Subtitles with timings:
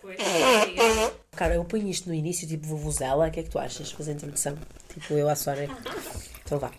[0.00, 0.16] Pois,
[1.32, 3.92] Cara, eu ponho isto no início, tipo vuvuzela, o que é que tu achas?
[3.92, 4.56] Fazer a introdução.
[4.88, 5.68] Tipo, eu à Sónia.
[6.44, 6.70] Então vá.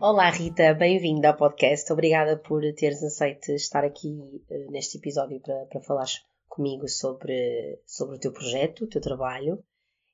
[0.00, 1.92] Olá Rita, bem-vinda ao podcast.
[1.92, 6.24] Obrigada por teres aceito estar aqui eh, neste episódio para, para falares
[6.56, 9.62] comigo sobre, sobre o teu projeto, o teu trabalho.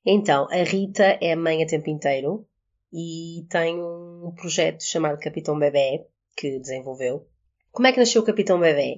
[0.05, 2.45] Então, a Rita é mãe a tempo inteiro
[2.91, 7.25] e tem um projeto chamado Capitão Bebé que desenvolveu.
[7.71, 8.97] Como é que nasceu o Capitão Bebé?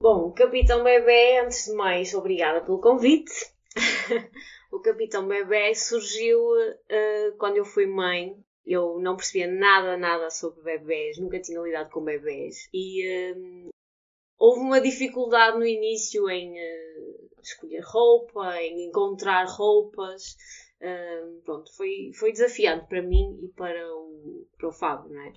[0.00, 3.32] Bom, o Capitão Bebé, antes de mais, obrigada pelo convite.
[4.72, 8.34] o Capitão Bebé surgiu uh, quando eu fui mãe.
[8.66, 12.66] Eu não percebia nada, nada sobre bebés, nunca tinha lidado com bebés.
[12.72, 13.73] E uh,
[14.38, 20.36] houve uma dificuldade no início em uh, escolher roupa, em encontrar roupas.
[20.80, 25.32] Uh, pronto, foi, foi desafiante para mim e para o, para o Fábio, não é?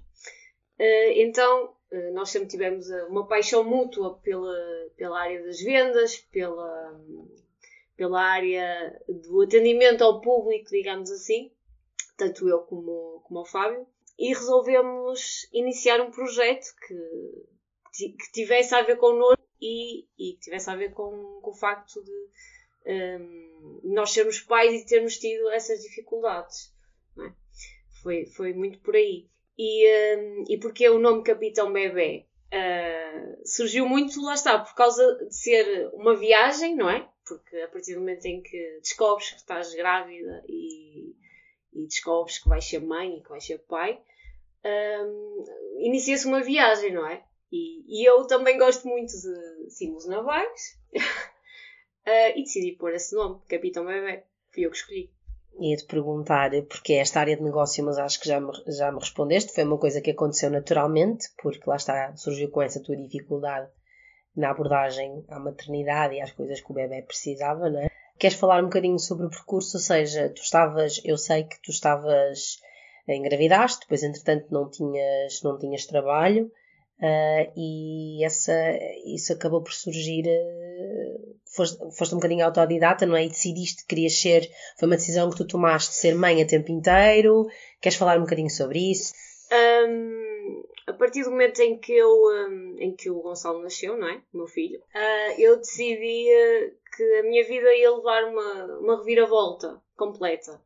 [0.79, 1.75] Uh, então,
[2.13, 4.53] nós sempre tivemos uma paixão mútua pela,
[4.97, 7.01] pela área das vendas, pela,
[7.95, 11.49] pela área do atendimento ao público, digamos assim,
[12.17, 13.87] tanto eu como, como o Fábio,
[14.19, 16.93] e resolvemos iniciar um projeto que
[17.97, 22.03] que tivesse a ver connosco e, e que tivesse a ver com, com o facto
[22.03, 22.29] de
[22.87, 26.73] um, nós sermos pais e termos tido essas dificuldades.
[27.19, 27.31] É?
[28.01, 29.27] Foi, foi muito por aí.
[29.57, 35.15] E, um, e porque o nome Capitão Bebê uh, surgiu muito, lá está, por causa
[35.15, 37.09] de ser uma viagem, não é?
[37.25, 41.15] Porque a partir do momento em que descobres que estás grávida e,
[41.73, 43.99] e descobres que vais ser mãe e que vais ser pai,
[44.63, 45.43] um,
[45.79, 47.23] inicia-se uma viagem, não é?
[47.51, 53.39] E, e eu também gosto muito de símbolos navais uh, e decidi pôr esse nome,
[53.47, 54.23] Capitão Bebê.
[54.51, 55.11] Fui eu que escolhi.
[55.59, 58.99] Ia-te perguntar porque é esta área de negócio, mas acho que já me, já me
[58.99, 59.53] respondeste.
[59.53, 63.69] Foi uma coisa que aconteceu naturalmente, porque lá está, surgiu com essa tua dificuldade
[64.35, 67.89] na abordagem à maternidade e às coisas que o bebê precisava, não é?
[68.19, 69.77] Queres falar um bocadinho sobre o percurso?
[69.77, 72.59] Ou seja, tu estavas, eu sei que tu estavas,
[73.07, 76.51] engravidaste, depois entretanto não tinhas, não tinhas trabalho,
[76.99, 78.53] Uh, e essa,
[79.05, 80.25] isso acabou por surgir.
[80.25, 83.25] Uh, foste, foste um bocadinho autodidata, não é?
[83.25, 84.49] E decidiste que querias ser.
[84.79, 87.45] Foi uma decisão que tu tomaste de ser mãe a tempo inteiro.
[87.79, 89.13] Queres falar um bocadinho sobre isso?
[89.51, 94.09] Um, a partir do momento em que, eu, um, em que o Gonçalo nasceu, não
[94.09, 94.21] é?
[94.33, 96.25] O meu filho, uh, eu decidi
[96.95, 100.59] que a minha vida ia levar uma, uma reviravolta completa.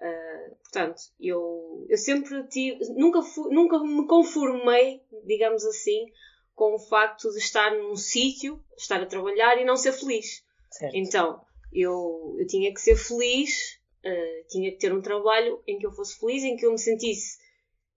[0.00, 6.06] Uh, portanto, eu, eu sempre tive, nunca, fui, nunca me conformei, digamos assim,
[6.54, 10.44] com o facto de estar num sítio, estar a trabalhar e não ser feliz.
[10.70, 10.94] Certo.
[10.94, 11.40] Então,
[11.72, 15.92] eu, eu tinha que ser feliz, uh, tinha que ter um trabalho em que eu
[15.92, 17.36] fosse feliz, em que eu me sentisse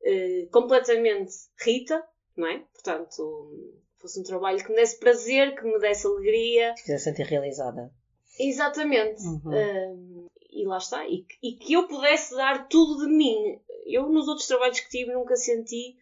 [0.01, 2.03] uh, completamente Rita,
[2.35, 2.65] não é?
[2.73, 6.73] Portanto, fosse um trabalho que me desse prazer, que me desse alegria.
[6.73, 7.93] Que fizesse sentir realizada.
[8.39, 9.21] Exatamente.
[9.21, 10.20] Uhum
[10.51, 13.59] e lá está, e, e, que eu pudesse dar tudo de mim.
[13.85, 15.95] Eu, nos outros trabalhos que tive, nunca senti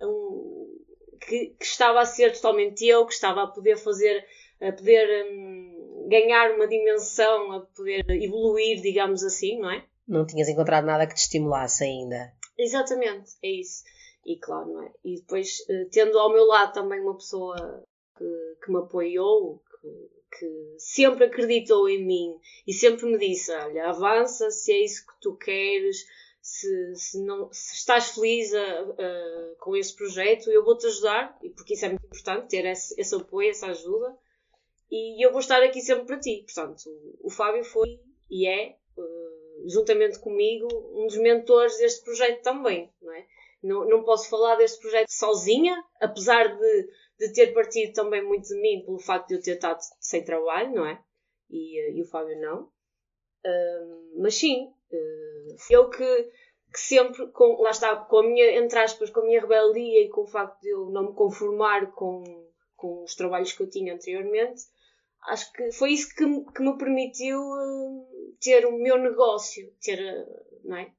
[0.00, 0.78] um,
[1.20, 4.24] que, que, estava a ser totalmente eu, que estava a poder fazer,
[4.60, 9.84] a poder um, ganhar uma dimensão, a poder evoluir, digamos assim, não é?
[10.06, 12.32] Não tinhas encontrado nada que te estimulasse ainda.
[12.56, 13.84] Exatamente, é isso.
[14.24, 14.92] E claro, não é?
[15.04, 17.84] E depois, eh, tendo ao meu lado também uma pessoa
[18.16, 23.88] que, que me apoiou, que, que sempre acreditou em mim e sempre me disse: Olha,
[23.88, 26.06] avança se é isso que tu queres,
[26.40, 31.50] se, se, não, se estás feliz a, a, com esse projeto, eu vou-te ajudar, e
[31.50, 34.16] porque isso é muito importante, ter esse, esse, apoio, essa ajuda,
[34.90, 36.44] e eu vou estar aqui sempre para ti.
[36.46, 38.00] Portanto, o, o Fábio foi
[38.30, 43.26] e é, uh, juntamente comigo, um dos mentores deste projeto também, não é?
[43.62, 46.88] Não, não posso falar deste projeto sozinha, apesar de
[47.18, 50.72] de ter partido também muito de mim pelo facto de eu ter estado sem trabalho,
[50.72, 51.02] não é?
[51.50, 52.70] E, eh, e o Fábio não.
[53.44, 56.30] Uh, mas sim, uh, eu que,
[56.72, 60.08] que sempre, com, lá está, com a minha, entre aspas, com a minha rebeldia e
[60.08, 62.22] com o facto de eu não me conformar com,
[62.76, 64.62] com os trabalhos que eu tinha anteriormente,
[65.28, 69.98] acho que foi isso que, que me permitiu uh, ter o meu negócio, ter,
[70.64, 70.92] não é?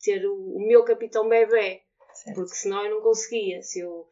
[0.00, 1.83] ter o, o meu capitão bebê.
[2.24, 2.36] Certo.
[2.36, 3.60] Porque senão eu não conseguia.
[3.62, 4.06] Se eu,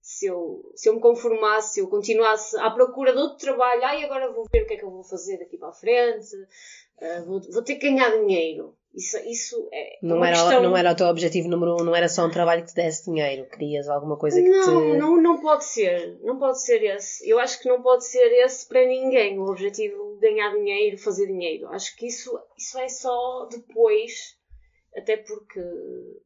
[0.00, 4.02] se eu, se eu me conformasse, se eu continuasse à procura de outro trabalho, ai,
[4.02, 7.24] agora vou ver o que é que eu vou fazer daqui para a frente, uh,
[7.26, 8.74] vou, vou, ter que ganhar dinheiro.
[8.94, 9.98] Isso, isso é.
[10.02, 10.62] Não era, questão...
[10.62, 13.04] não era o teu objetivo número um, não era só um trabalho que te desse
[13.04, 14.98] dinheiro, querias alguma coisa que não, te.
[14.98, 16.18] Não, não pode ser.
[16.22, 17.28] Não pode ser esse.
[17.28, 19.38] Eu acho que não pode ser esse para ninguém.
[19.38, 21.68] O objetivo de ganhar dinheiro, fazer dinheiro.
[21.68, 24.39] Acho que isso, isso é só depois
[24.96, 25.60] até porque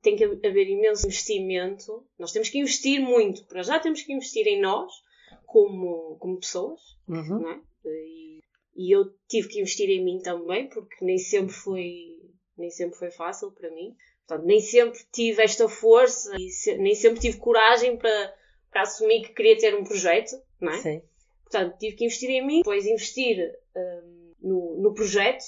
[0.03, 2.07] tem que haver imenso investimento.
[2.19, 3.45] Nós temos que investir muito.
[3.47, 4.93] Para já temos que investir em nós,
[5.47, 7.41] como, como pessoas, uhum.
[7.41, 7.61] não é?
[7.85, 8.41] E,
[8.77, 12.19] e, eu tive que investir em mim também, porque nem sempre foi,
[12.57, 13.95] nem sempre foi fácil para mim.
[14.27, 18.35] Portanto, nem sempre tive esta força e se, nem sempre tive coragem para,
[18.71, 20.79] para assumir que queria ter um projeto, não é?
[20.79, 21.03] Sim.
[21.43, 25.45] Portanto, tive que investir em mim, depois investir um, no, no projeto,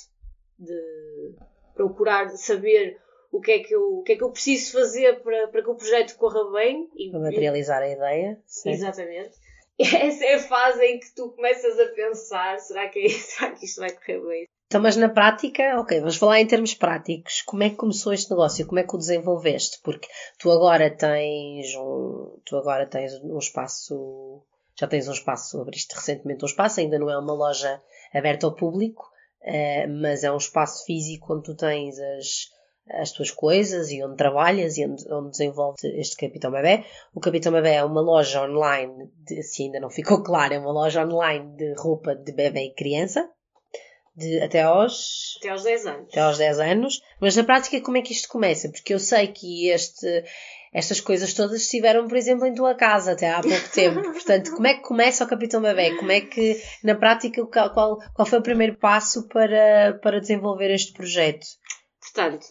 [0.59, 1.35] de
[1.75, 3.01] procurar saber
[3.37, 5.71] o que é que eu, o que é que eu preciso fazer para, para que
[5.71, 6.89] o projeto corra bem.
[6.97, 8.41] E, para materializar a ideia.
[8.47, 8.71] Sim.
[8.71, 9.33] Exatamente.
[9.79, 13.67] Essa é a fase em que tu começas a pensar, será que, é, será que
[13.67, 14.49] isto vai correr bem?
[14.67, 17.43] Então, mas na prática, ok, vamos falar em termos práticos.
[17.43, 18.67] Como é que começou este negócio?
[18.67, 19.79] Como é que o desenvolveste?
[19.83, 24.43] Porque tu agora tens um, tu agora tens um espaço,
[24.75, 27.81] já tens um espaço, abriste recentemente um espaço, ainda não é uma loja
[28.13, 29.09] aberta ao público,
[29.43, 32.51] uh, mas é um espaço físico onde tu tens as,
[32.91, 36.85] as tuas coisas e onde trabalhas e onde, onde desenvolves este Capitão Bebé.
[37.15, 40.73] O Capitão Bebé é uma loja online, de, se ainda não ficou claro, é uma
[40.73, 43.29] loja online de roupa de bebê e criança.
[44.15, 46.09] De, até aos até aos 10 anos.
[46.09, 47.03] Até aos 10 anos.
[47.21, 48.71] Mas na prática como é que isto começa?
[48.71, 50.25] Porque eu sei que este
[50.73, 54.03] estas coisas todas estiveram, por exemplo, em tua casa até há pouco tempo.
[54.13, 55.95] Portanto, como é que começa o Capitão Bebé?
[55.97, 60.93] Como é que, na prática, qual, qual foi o primeiro passo para, para desenvolver este
[60.93, 61.47] projeto?
[62.07, 62.47] Portanto,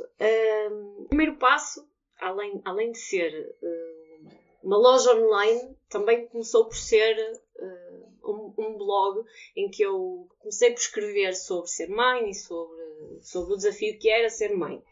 [0.70, 1.88] um, o primeiro passo,
[2.20, 4.30] além, além de ser um,
[4.64, 7.16] uma loja online, também começou por ser
[7.56, 9.26] uh, um, um, blog
[9.56, 14.10] em que eu comecei por escrever sobre ser mãe e sobre, sobre o desafio que
[14.10, 14.84] era ser mãe.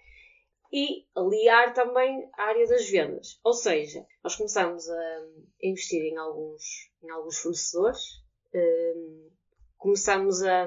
[0.72, 3.40] E aliar também a área das vendas.
[3.44, 5.26] Ou seja, nós começamos a
[5.62, 8.02] investir em alguns, em alguns fornecedores,
[8.56, 9.30] um,
[9.78, 10.66] começamos a,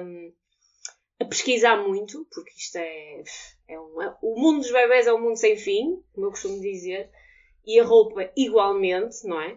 [1.19, 3.23] a pesquisar muito, porque isto é
[3.67, 6.61] é um, é, o mundo dos bebés é um mundo sem fim, como eu costumo
[6.61, 7.09] dizer,
[7.65, 9.53] e a roupa igualmente, não é?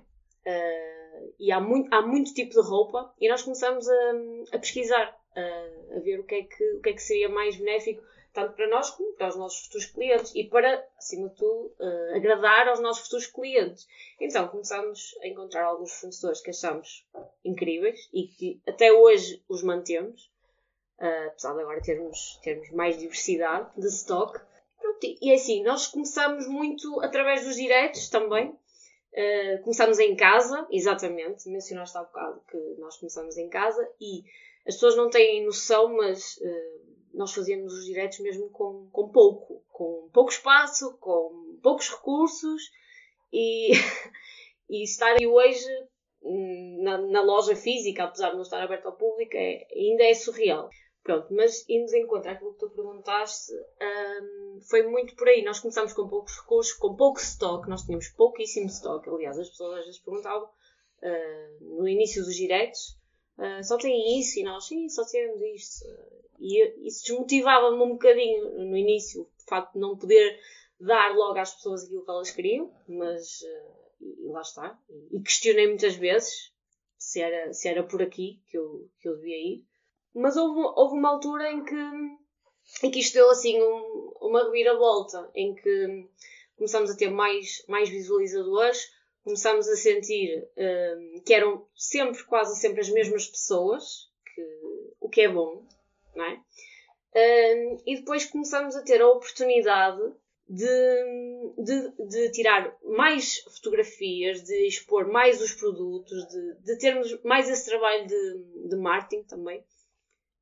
[0.46, 4.12] Uh, e há muito, há muito tipo de roupa, e nós começamos a,
[4.52, 7.56] a pesquisar, a, a ver o que, é que, o que é que seria mais
[7.56, 8.02] benéfico,
[8.32, 12.16] tanto para nós como para os nossos futuros clientes, e para, acima de tudo, uh,
[12.16, 13.86] agradar aos nossos futuros clientes.
[14.20, 17.06] Então começamos a encontrar alguns fornecedores que achamos
[17.44, 20.30] incríveis e que até hoje os mantemos
[21.00, 24.38] uh, apesar de agora termos, termos mais diversidade de stock.
[24.78, 28.50] Pronto, e é assim, nós começamos muito através dos diretos também.
[29.12, 34.22] Uh, começamos em casa, exatamente, mencionaste há bocado que nós começamos em casa e
[34.66, 39.64] as pessoas não têm noção, mas uh, nós fazíamos os diretos mesmo com, com pouco,
[39.68, 42.62] com pouco espaço, com poucos recursos
[43.32, 43.72] e,
[44.68, 45.66] e estar aí hoje
[46.22, 50.14] hum, na, na, loja física, apesar de não estar aberto ao público, é, ainda é
[50.14, 50.70] surreal.
[51.02, 55.42] Pronto, mas indo em contra aquilo que tu perguntaste, um, foi muito por aí.
[55.42, 59.08] Nós começámos com poucos recursos, com pouco stock, nós tínhamos pouquíssimo stock.
[59.08, 62.98] Aliás, as pessoas às vezes perguntavam uh, no início dos diretos,
[63.38, 65.86] uh, só tem isso e nós, sim, só temos isto.
[66.38, 70.38] E isso desmotivava-me um bocadinho no início, o facto de não poder
[70.78, 74.78] dar logo às pessoas aquilo que elas queriam, mas uh, lá está.
[75.10, 76.52] E questionei muitas vezes
[76.98, 79.69] se era, se era por aqui que eu, que eu devia ir.
[80.14, 85.30] Mas houve, houve uma altura em que, em que isto deu assim um, uma reviravolta,
[85.34, 86.08] em que
[86.56, 88.90] começamos a ter mais, mais visualizadores,
[89.24, 94.42] começamos a sentir um, que eram sempre, quase sempre as mesmas pessoas, que,
[95.00, 95.64] o que é bom,
[96.14, 96.40] não é?
[97.12, 100.00] Um, e depois começamos a ter a oportunidade
[100.48, 100.66] de,
[101.58, 107.66] de, de, tirar mais fotografias, de expor mais os produtos, de, de termos mais esse
[107.66, 109.64] trabalho de, de marketing também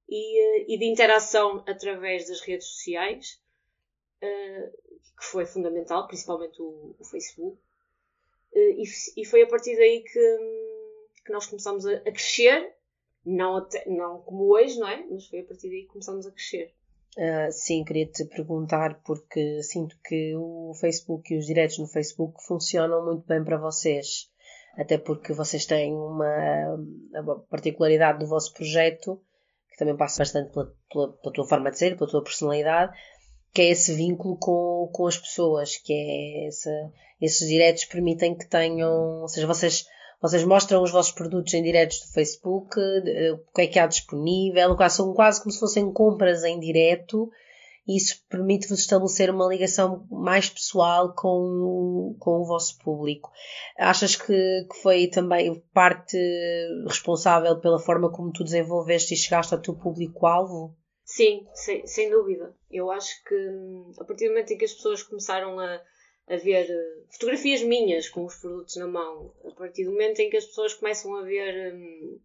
[0.09, 3.41] e, eh, e de interação através das redes sociais,
[4.23, 4.71] uh,
[5.19, 7.59] que foi fundamental, principalmente o, o Facebook.
[8.53, 8.85] Uh, e,
[9.17, 10.39] e, foi a partir daí que,
[11.27, 12.75] que nós começamos a, a crescer,
[13.25, 15.05] não, até, não como hoje, não é?
[15.11, 16.73] Mas foi a partir daí que começamos a crescer.
[17.17, 22.43] Uh, sim, queria te perguntar porque sinto que o Facebook e os diretos no Facebook
[22.45, 24.31] funcionam muito bem para vocês,
[24.75, 26.77] até porque vocês têm uma,
[27.21, 29.21] uma particularidade do vosso projeto
[29.79, 32.93] também passa bastante pela, pela, pela, tua forma de ser, pela tua personalidade,
[33.53, 36.71] que é esse vínculo com, com as pessoas, que é essa,
[37.21, 39.87] esses diretos permitem que tenham, ou seja, vocês,
[40.21, 44.77] Vocês mostram os vossos produtos em diretos do Facebook, o que é que há disponível,
[44.91, 47.31] são quase como se fossem compras em direto
[47.89, 53.31] isso permite-vos estabelecer uma ligação mais pessoal com, o, com o vosso público.
[53.79, 54.27] Achas que,
[54.71, 56.19] que foi também parte
[56.87, 60.77] responsável pela forma como tu desenvolveste e chegaste ao teu público-alvo?
[61.03, 62.55] Sim, sem, sem dúvida.
[62.71, 63.35] Eu acho que
[63.99, 65.81] a partir do momento em que as pessoas começaram a,
[66.29, 70.29] a ver eh, fotografias minhas com os produtos na mão, a partir do momento em
[70.29, 72.19] que as pessoas começam a ver hum,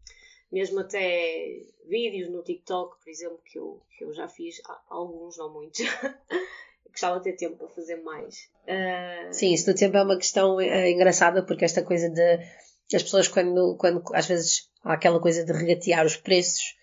[0.53, 5.51] mesmo até vídeos no TikTok, por exemplo, que eu, que eu já fiz, alguns, não
[5.51, 5.81] muitos.
[6.87, 8.47] Gostava de ter tempo para fazer mais.
[8.67, 9.33] Uh...
[9.33, 12.39] Sim, isso do tempo é uma questão é, engraçada, porque esta coisa de.
[12.93, 16.75] As pessoas, quando, quando às vezes há aquela coisa de regatear os preços,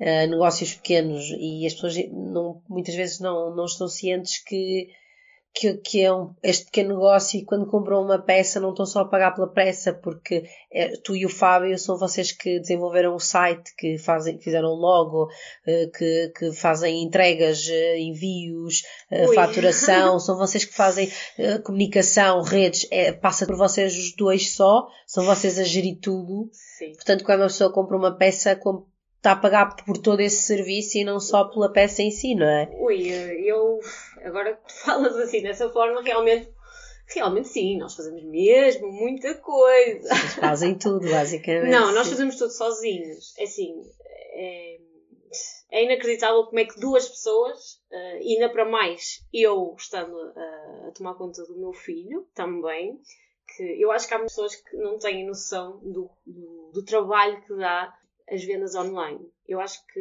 [0.00, 4.88] uh, negócios pequenos, e as pessoas não, muitas vezes não, não estão cientes que
[5.54, 9.00] que, que é um, este pequeno negócio e quando compram uma peça não estão só
[9.00, 13.20] a pagar pela peça, porque é, tu e o Fábio são vocês que desenvolveram o
[13.20, 15.28] site, que fazem, fizeram o logo,
[15.66, 21.10] eh, que, que fazem entregas, eh, envios, eh, faturação, são vocês que fazem
[21.64, 26.48] comunicação, redes, é, passa por vocês os dois só, são vocês a gerir tudo.
[26.52, 26.92] Sim.
[26.92, 28.54] Portanto, quando uma pessoa compra uma peça,
[29.18, 32.46] está a pagar por todo esse serviço e não só pela peça em si, não
[32.46, 32.68] é?
[32.78, 33.08] Ui,
[33.44, 33.80] eu
[34.22, 36.50] agora que tu falas assim dessa forma, realmente,
[37.08, 40.08] realmente sim, nós fazemos mesmo muita coisa.
[40.08, 41.70] Vocês fazem tudo, basicamente.
[41.70, 43.36] Não, nós fazemos tudo sozinhos.
[43.38, 43.74] É assim,
[44.34, 44.78] é,
[45.72, 50.88] é inacreditável como é que duas pessoas, uh, e ainda para mais eu estando a,
[50.88, 53.00] a tomar conta do meu filho também,
[53.56, 57.56] que eu acho que há pessoas que não têm noção do, do, do trabalho que
[57.56, 57.92] dá
[58.30, 59.30] as vendas online.
[59.46, 60.00] Eu acho que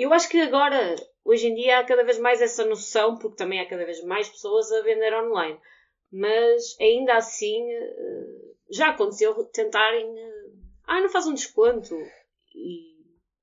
[0.00, 3.60] eu acho que agora, hoje em dia, há cada vez mais essa noção, porque também
[3.60, 5.60] há cada vez mais pessoas a vender online.
[6.10, 8.26] Mas ainda assim, eh,
[8.70, 10.18] já aconteceu tentarem.
[10.18, 10.50] Eh,
[10.84, 11.94] ah, não faz um desconto.
[12.54, 12.96] E.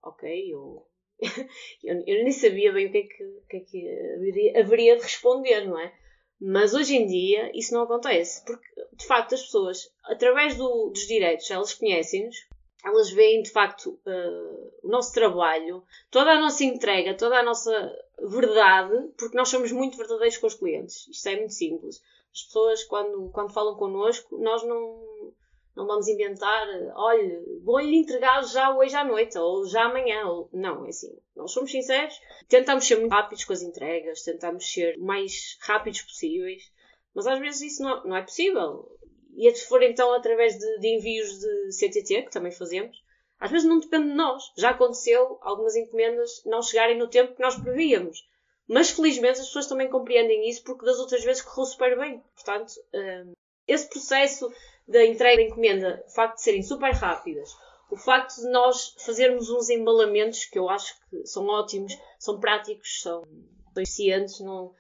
[0.04, 0.88] Ok, eu.
[1.84, 5.04] eu, nem sabia bem o que é que, o que, é que haveria, haveria de
[5.04, 5.94] responder, não é?
[6.42, 11.08] Mas hoje em dia isso não acontece, porque de facto as pessoas, através do, dos
[11.08, 12.36] direitos, elas conhecem-nos,
[12.88, 17.72] elas veem de facto uh, o nosso trabalho, toda a nossa entrega, toda a nossa
[18.18, 21.06] verdade, porque nós somos muito verdadeiros com os clientes.
[21.10, 22.02] Isto é muito simples.
[22.34, 25.04] As pessoas, quando, quando falam connosco, nós não,
[25.76, 26.66] não vamos inventar,
[26.96, 30.26] olha, vou-lhe entregar já hoje à noite, ou já amanhã.
[30.26, 30.50] Ou...
[30.54, 31.14] Não, é assim.
[31.36, 32.18] Nós somos sinceros,
[32.48, 36.72] tentamos ser muito rápidos com as entregas, tentamos ser o mais rápidos possíveis,
[37.14, 38.90] mas às vezes isso não, não é possível
[39.38, 42.98] e se for então através de, de, envios de CTT, que também fazemos,
[43.40, 44.44] às vezes não depende de nós.
[44.58, 48.26] Já aconteceu algumas encomendas não chegarem no tempo que nós prevíamos.
[48.68, 52.22] Mas felizmente as pessoas também compreendem isso porque das outras vezes correu super bem.
[52.34, 53.34] Portanto, um,
[53.68, 54.52] esse processo
[54.88, 57.50] da entrega da encomenda, o facto de serem super rápidas,
[57.92, 63.02] o facto de nós fazermos uns embalamentos que eu acho que são ótimos, são práticos,
[63.02, 63.24] são
[63.78, 64.74] eficientes, não,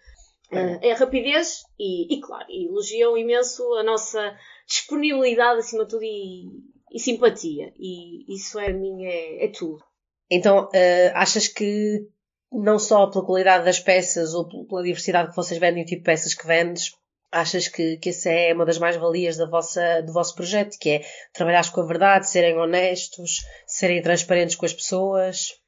[0.51, 4.35] é a rapidez e, e, claro, elogiam imenso a nossa
[4.65, 6.45] disponibilidade acima de tudo e,
[6.91, 7.73] e simpatia.
[7.77, 9.83] E isso é mim é, é tudo.
[10.29, 12.07] Então, uh, achas que
[12.51, 16.01] não só pela qualidade das peças ou pela diversidade que vocês vendem e o tipo
[16.01, 16.93] de peças que vendes,
[17.29, 21.05] achas que, que essa é uma das mais-valias da vossa, do vosso projeto, que é
[21.33, 25.59] trabalhar com a verdade, serem honestos, serem transparentes com as pessoas?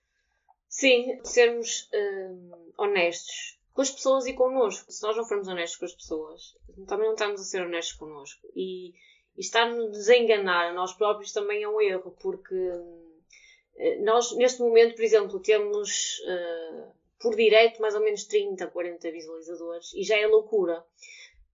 [0.70, 4.92] Sim, sermos uh, honestos com as pessoas e connosco.
[4.92, 8.46] Se nós não formos honestos com as pessoas, também não estamos a ser honestos connosco.
[8.54, 12.56] E, e estar-nos a enganar a nós próprios também é um erro, porque
[13.78, 19.12] eh, nós, neste momento, por exemplo, temos uh, por direto mais ou menos 30, 40
[19.14, 20.84] visualizadores e já é loucura.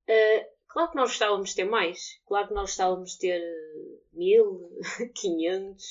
[0.09, 3.41] Uh, claro que nós gostávamos de ter mais, claro que nós gostávamos de ter
[4.13, 4.67] mil,
[5.13, 5.85] quinhentos,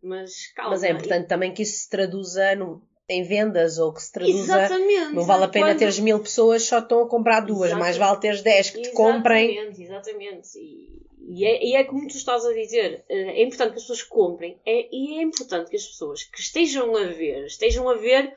[0.00, 0.70] mas calma.
[0.70, 4.38] Mas é importante também que isso se traduza no, em vendas ou que se traduza.
[4.38, 5.12] Exatamente.
[5.12, 5.78] Não vale a pena Quando...
[5.78, 7.80] teres mil pessoas só estão a comprar duas, exatamente.
[7.80, 9.50] mais vale teres dez que te comprem.
[9.50, 10.58] Exatamente, exatamente.
[10.58, 13.82] E, e, é, e é como tu estás a dizer, eh, é importante que as
[13.82, 17.94] pessoas comprem é, e é importante que as pessoas que estejam a ver, estejam a
[17.94, 18.36] ver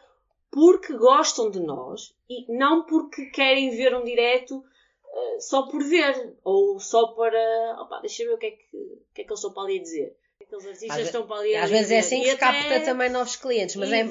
[0.51, 6.35] porque gostam de nós e não porque querem ver um direto uh, só por ver
[6.43, 7.81] ou só para.
[7.81, 9.63] Opa, deixa eu ver o que é que, o que, é que eles estão para
[9.63, 10.17] ali a dizer
[10.47, 12.79] aqueles artistas às estão para ali Às vezes é assim que se capta até...
[12.79, 14.03] também novos clientes, mas é,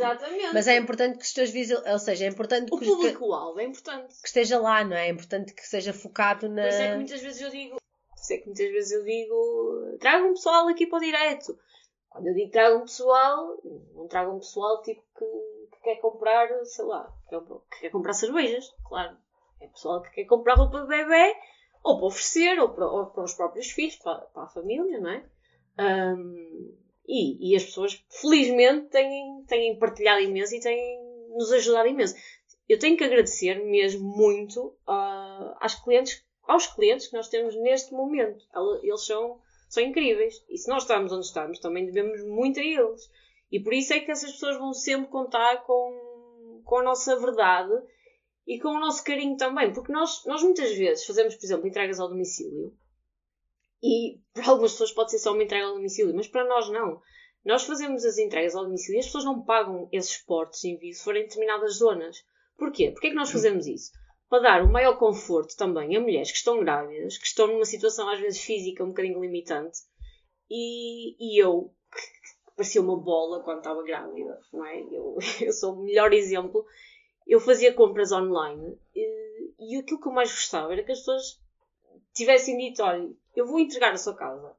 [0.52, 3.64] mas é importante que os teus visual, ou seja, é importante o que público-alvo é
[3.64, 5.08] importante que esteja lá, não é?
[5.08, 6.62] É importante que seja focado na.
[6.62, 9.96] Por isso é que muitas vezes eu digo, por é que muitas vezes eu digo,
[9.98, 11.58] tragam um pessoal aqui para o direto.
[12.10, 13.58] Quando eu digo tragam um pessoal,
[13.94, 15.24] não tragam um pessoal tipo que,
[15.76, 19.16] que quer comprar, sei lá, que quer, que quer comprar cervejas, claro.
[19.60, 21.34] É pessoal que quer comprar roupa de bebê
[21.82, 25.10] ou para oferecer, ou para, ou para os próprios filhos, para, para, a família, não
[25.10, 25.24] é?
[25.78, 26.74] Um,
[27.06, 32.14] e, e, as pessoas, felizmente, têm, têm partilhado imenso e têm nos ajudado imenso.
[32.68, 37.92] Eu tenho que agradecer mesmo muito uh, às clientes, aos clientes que nós temos neste
[37.92, 38.44] momento.
[38.82, 40.44] Eles são, são incríveis.
[40.48, 43.08] E se nós estamos onde estamos, também devemos muito a eles.
[43.52, 47.72] E por isso é que essas pessoas vão sempre contar com, com a nossa verdade
[48.44, 49.72] e com o nosso carinho também.
[49.72, 52.76] Porque nós, nós muitas vezes fazemos, por exemplo, entregas ao domicílio.
[53.86, 57.00] E para algumas pessoas pode ser só uma entrega ao domicílio, mas para nós não.
[57.44, 60.92] Nós fazemos as entregas ao domicílio e as pessoas não pagam esses portos de envio
[60.92, 62.16] se forem em determinadas zonas.
[62.58, 62.90] Porquê?
[62.90, 63.92] Porquê é que nós fazemos isso?
[64.28, 68.08] Para dar o maior conforto também a mulheres que estão grávidas, que estão numa situação
[68.08, 69.78] às vezes física um bocadinho limitante.
[70.50, 74.80] E, e eu, que parecia uma bola quando estava grávida, não é?
[74.80, 75.16] Eu,
[75.46, 76.66] eu sou o melhor exemplo.
[77.24, 81.40] Eu fazia compras online e, e aquilo que eu mais gostava era que as pessoas
[82.12, 84.56] tivessem dito: olha, eu vou entregar a sua casa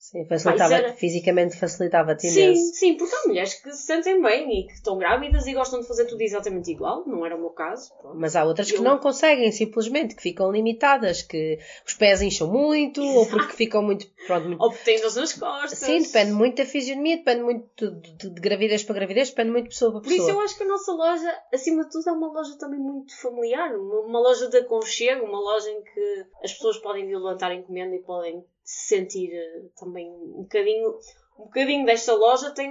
[0.00, 0.94] Sim, facilitava, era...
[0.94, 2.58] fisicamente facilitava-te imenso.
[2.58, 5.78] Sim, sim, porque há mulheres que se sentem bem e que estão grávidas e gostam
[5.78, 7.92] de fazer tudo exatamente igual, não era o meu caso.
[8.00, 8.18] Pronto.
[8.18, 8.78] Mas há outras Eu...
[8.78, 13.82] que não conseguem, simplesmente, que ficam limitadas, que os pés incham muito, ou porque ficam
[13.82, 14.06] muito.
[14.26, 14.62] Pronto, muito...
[14.62, 15.78] Ou porque dores nas costas.
[15.78, 19.64] Sim, depende muito da fisionomia, depende muito de, de, de gravidez para gravidez, depende muito
[19.64, 20.16] de pessoa para pessoa.
[20.16, 22.80] Por isso eu acho que a nossa loja, acima de tudo, é uma loja também
[22.80, 27.18] muito familiar, uma, uma loja de aconchego, uma loja em que as pessoas podem vir
[27.18, 30.96] levantar encomenda e podem sentir eh, também um bocadinho,
[31.38, 32.70] um bocadinho desta loja tem,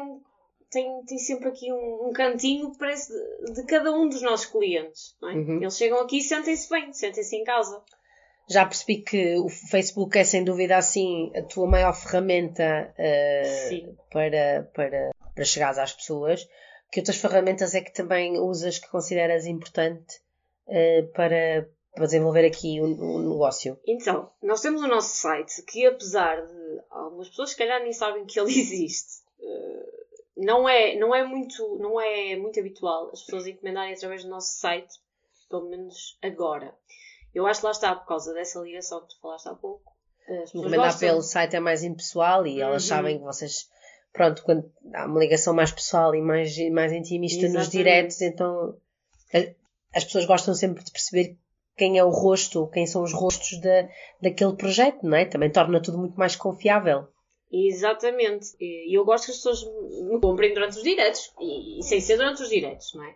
[0.71, 5.17] tem, tem sempre aqui um, um cantinho parece de, de, cada um dos nossos clientes.
[5.21, 5.25] É?
[5.25, 5.57] Uhum.
[5.61, 7.83] Eles chegam aqui e sentem-se bem, sentem-se em casa.
[8.49, 14.71] Já percebi que o Facebook é sem dúvida assim a tua maior ferramenta uh, para,
[14.73, 16.47] para, para chegar às pessoas.
[16.91, 20.15] Que outras ferramentas é que também usas que consideras importante
[20.67, 23.79] uh, para, para desenvolver aqui o, negócio?
[23.85, 28.25] Então, nós temos o nosso site que, apesar de algumas pessoas, se calhar, nem sabem
[28.25, 29.99] que ele existe, uh,
[30.37, 34.59] não, é, não, é muito, não é muito habitual as pessoas encomendarem através do nosso
[34.59, 34.93] site,
[35.49, 36.73] pelo menos agora.
[37.33, 39.93] Eu acho que lá está, por causa dessa ligação que tu falaste há pouco.
[40.53, 42.89] Encomendar pelo site é mais impessoal e elas uhum.
[42.89, 43.67] sabem que vocês
[44.13, 47.57] pronto, quando há uma ligação mais pessoal e mais, mais intimista Exatamente.
[47.57, 48.77] nos diretos, então
[49.93, 51.37] as pessoas gostam sempre de perceber
[51.79, 53.87] quem é o rosto, quem são os rostos da,
[54.21, 55.23] daquele projeto, não é?
[55.23, 57.07] Também torna tudo muito mais confiável.
[57.49, 58.55] Exatamente.
[58.59, 61.33] E eu gosto que as pessoas me comprem durante os diretos.
[61.39, 63.15] E, e sem ser durante os diretos, não é?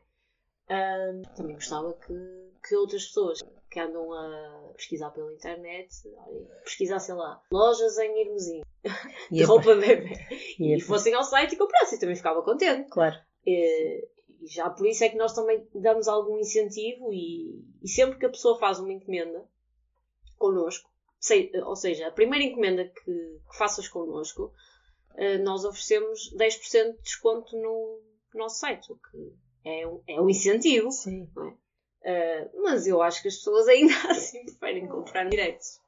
[1.35, 2.13] Também gostava que,
[2.65, 5.89] que outras pessoas que andam a pesquisar pela internet,
[6.63, 8.65] pesquisassem lá lojas em Irmozinho
[9.29, 10.13] de roupa bebê
[10.57, 12.87] e, e fossem ao site e comprassem, também ficava contente.
[12.89, 13.15] Claro.
[13.45, 14.07] E,
[14.43, 18.25] e já por isso é que nós também damos algum incentivo e, e sempre que
[18.25, 19.47] a pessoa faz uma encomenda
[20.37, 24.51] connosco, sei, ou seja, a primeira encomenda que, que faças connosco,
[25.15, 28.01] eh, nós oferecemos 10% de desconto no,
[28.33, 30.91] no nosso site, o que é um, é um incentivo.
[30.91, 31.29] Sim.
[31.37, 31.62] É?
[32.03, 35.81] Uh, mas eu acho que as pessoas ainda assim preferem comprar diretos.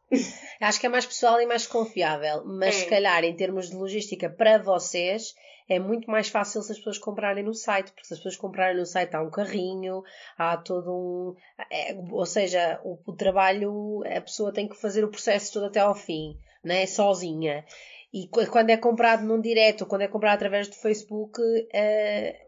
[0.61, 2.79] Acho que é mais pessoal e mais confiável, mas é.
[2.79, 5.33] se calhar em termos de logística para vocês
[5.67, 8.77] é muito mais fácil se as pessoas comprarem no site, porque se as pessoas comprarem
[8.77, 10.03] no site há um carrinho,
[10.37, 11.35] há todo um.
[11.71, 15.79] É, ou seja, o, o, trabalho, a pessoa tem que fazer o processo todo até
[15.79, 16.85] ao fim, né?
[16.85, 17.65] sozinha.
[18.13, 21.41] E quando é comprado num direto, quando é comprado através do Facebook,
[21.73, 22.44] é,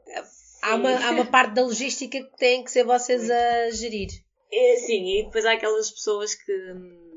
[0.71, 4.09] há, uma, há uma parte da logística que têm que ser vocês a gerir.
[4.51, 6.53] É, sim, e depois há aquelas pessoas que.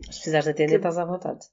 [0.03, 1.47] Se precisares de atender, que, estás à vontade.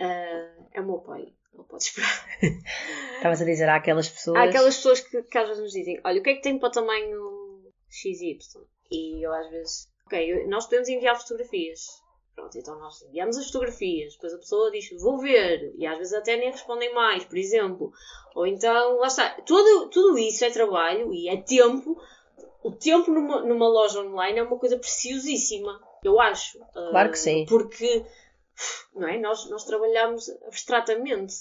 [0.00, 1.26] Uh, é o meu pai
[1.58, 2.26] não pode esperar.
[3.16, 4.38] Estavas a dizer, há aquelas pessoas.
[4.38, 6.58] Há aquelas pessoas que, que às vezes nos dizem: olha, o que é que tem
[6.58, 8.38] para o tamanho XY?
[8.90, 11.80] E eu às vezes, ok, nós podemos enviar fotografias.
[12.38, 16.14] Pronto, então nós enviamos as fotografias, depois a pessoa diz, vou ver, e às vezes
[16.14, 17.92] até nem respondem mais, por exemplo.
[18.32, 22.00] Ou então, lá está, tudo, tudo isso é trabalho e é tempo.
[22.62, 26.60] O tempo numa, numa loja online é uma coisa preciosíssima, eu acho.
[26.90, 27.44] Claro que sim.
[27.48, 28.04] Porque
[28.94, 29.18] não é?
[29.18, 31.34] Nós, nós trabalhamos abstratamente,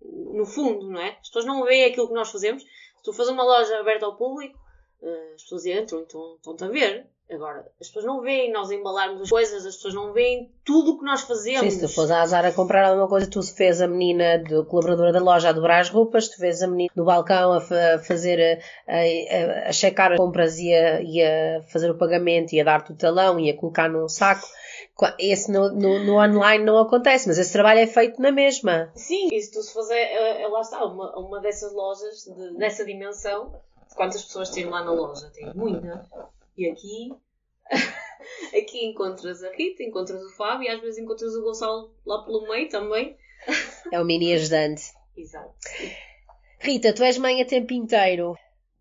[0.00, 1.18] no fundo, não é?
[1.20, 2.62] As pessoas não veem aquilo que nós fazemos.
[2.62, 4.58] Se tu fazes uma loja aberta ao público,
[5.02, 7.06] eh, as pessoas entram e estão, estão-te a ver.
[7.30, 10.98] Agora, as pessoas não veem nós embalarmos as coisas, as pessoas não veem tudo o
[10.98, 11.60] que nós fazemos.
[11.60, 15.12] Sim, se tu fores à Zara comprar alguma coisa, tu fez a menina do, colaboradora
[15.12, 18.94] da loja a dobrar as roupas, tu vês a menina no balcão a, fazer, a,
[18.94, 22.92] a, a checar as compras e a, e a fazer o pagamento e a dar-te
[22.92, 24.48] o talão e a colocar num saco.
[25.18, 28.90] Esse no, no, no, online não acontece, mas esse trabalho é feito na mesma.
[28.94, 30.08] Sim, e se tu se fazer,
[30.50, 33.54] lá está, uma, uma dessas lojas de, dessa dimensão,
[33.94, 35.30] quantas pessoas têm lá na loja?
[35.32, 36.04] Tem muita.
[36.60, 37.10] E aqui
[38.54, 42.46] Aqui encontras a Rita, encontras o Fábio e às vezes encontras o Gonçalo lá pelo
[42.46, 43.16] meio também.
[43.90, 44.92] É o mini ajudante.
[45.16, 45.54] Exato.
[46.58, 48.36] Rita, tu és mãe a tempo inteiro,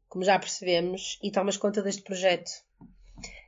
[0.09, 2.51] como já percebemos, e tomas conta deste projeto.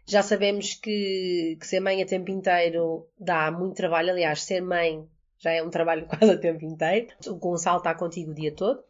[0.08, 4.12] Já sabemos que, que ser mãe a tempo inteiro dá muito trabalho.
[4.12, 5.06] Aliás, ser mãe
[5.38, 7.08] já é um trabalho quase a tempo inteiro.
[7.28, 8.82] O Gonçalo está contigo o dia todo.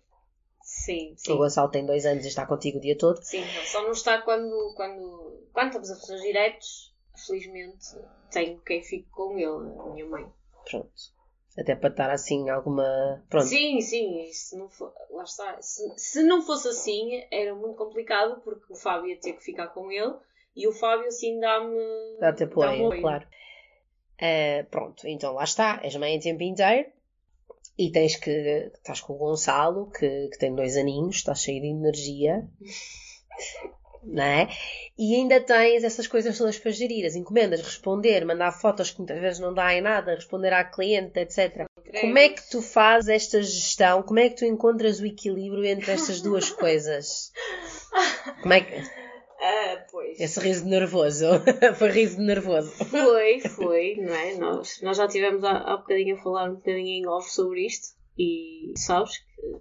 [0.85, 1.33] Sim, sim.
[1.33, 3.21] O Gonçalo tem dois anos e está contigo o dia todo.
[3.21, 6.91] Sim, só não está quando, quando, quando estamos a fazer os diretos.
[7.27, 7.97] Felizmente
[8.31, 10.25] tenho quem fique com ele, a minha mãe.
[10.67, 10.91] Pronto.
[11.55, 13.21] Até para estar assim alguma.
[13.29, 13.45] Pronto.
[13.45, 15.61] Sim, sim, se não for, lá está.
[15.61, 19.67] Se, se não fosse assim, era muito complicado porque o Fábio ia ter que ficar
[19.67, 20.15] com ele
[20.55, 22.17] e o Fábio assim dá-me.
[22.19, 23.27] Dá-te apoio, dá claro.
[24.15, 26.89] Uh, pronto, então lá está, és mãe a tempo inteiro
[27.77, 28.71] e tens que.
[28.73, 32.47] Estás com o Gonçalo, que, que tem dois aninhos, está cheio de energia.
[34.03, 34.49] não é?
[34.97, 39.19] E ainda tens essas coisas todas para gerir, as encomendas, responder, mandar fotos que muitas
[39.19, 41.65] vezes não dá em nada, responder à cliente, etc.
[41.99, 44.01] Como é que tu fazes esta gestão?
[44.01, 47.31] Como é que tu encontras o equilíbrio entre estas duas coisas?
[48.41, 49.01] Como é que.
[49.43, 50.19] Ah, pois.
[50.19, 51.25] Esse riso nervoso.
[51.75, 52.71] foi riso nervoso.
[52.85, 54.35] Foi, foi, não é?
[54.35, 57.95] Nós, nós já tivemos há, há bocadinho a falar um bocadinho em off sobre isto
[58.15, 59.59] e sabes que,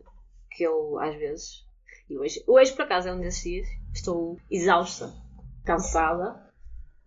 [0.50, 1.64] que eu às vezes,
[2.10, 5.14] e hoje, hoje por acaso é um desses dias, estou exausta,
[5.64, 6.52] cansada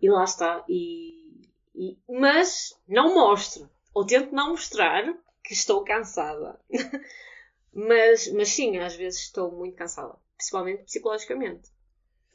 [0.02, 0.64] e lá está.
[0.68, 6.58] E, e, mas não mostro, ou tento não mostrar que estou cansada.
[7.72, 11.73] mas, mas sim, às vezes estou muito cansada, principalmente psicologicamente.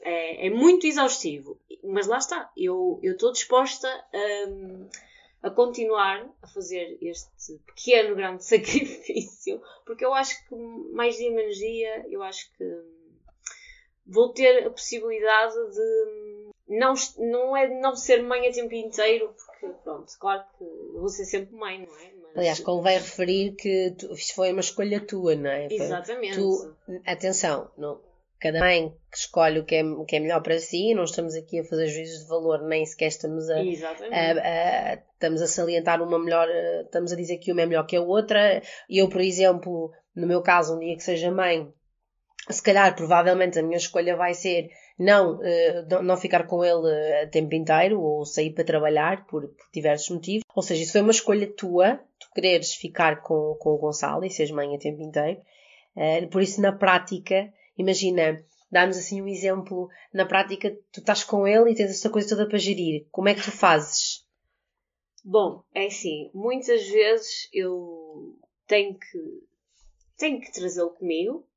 [0.01, 1.59] É, é muito exaustivo.
[1.83, 9.61] Mas lá está, eu estou disposta a, a continuar a fazer este pequeno, grande sacrifício,
[9.85, 10.55] porque eu acho que
[10.93, 12.63] mais dia menos dia, eu acho que
[14.05, 19.33] vou ter a possibilidade de não, não é de não ser mãe a tempo inteiro,
[19.35, 22.11] porque pronto, claro que vou ser sempre mãe, não é?
[22.21, 22.37] Mas...
[22.37, 25.67] Aliás, convém referir que tu, isto foi uma escolha tua, não é?
[25.71, 26.35] Exatamente.
[26.35, 27.99] Tu, atenção, não,
[28.39, 31.35] cada mãe que escolhe o que, é, o que é melhor para si, não estamos
[31.35, 36.01] aqui a fazer juízos de valor, nem sequer estamos a, a, a, estamos a salientar
[36.01, 36.47] uma melhor,
[36.85, 38.61] estamos a dizer que uma é melhor que a outra.
[38.89, 41.67] Eu, por exemplo, no meu caso, um dia que seja mãe,
[42.49, 45.39] se calhar, provavelmente, a minha escolha vai ser não,
[46.03, 50.43] não ficar com ele a tempo inteiro ou sair para trabalhar por, por diversos motivos.
[50.55, 54.29] Ou seja, isso foi uma escolha tua, tu quereres ficar com, com o Gonçalo e
[54.29, 55.41] seres mãe a tempo inteiro.
[56.31, 61.71] Por isso, na prática, Imagina, dá-nos assim um exemplo, na prática tu estás com ele
[61.71, 63.07] e tens esta coisa toda para gerir.
[63.09, 64.27] Como é que tu fazes?
[65.23, 68.37] Bom, é assim, muitas vezes eu
[68.67, 69.43] tenho que,
[70.17, 71.47] tenho que trazê-lo comigo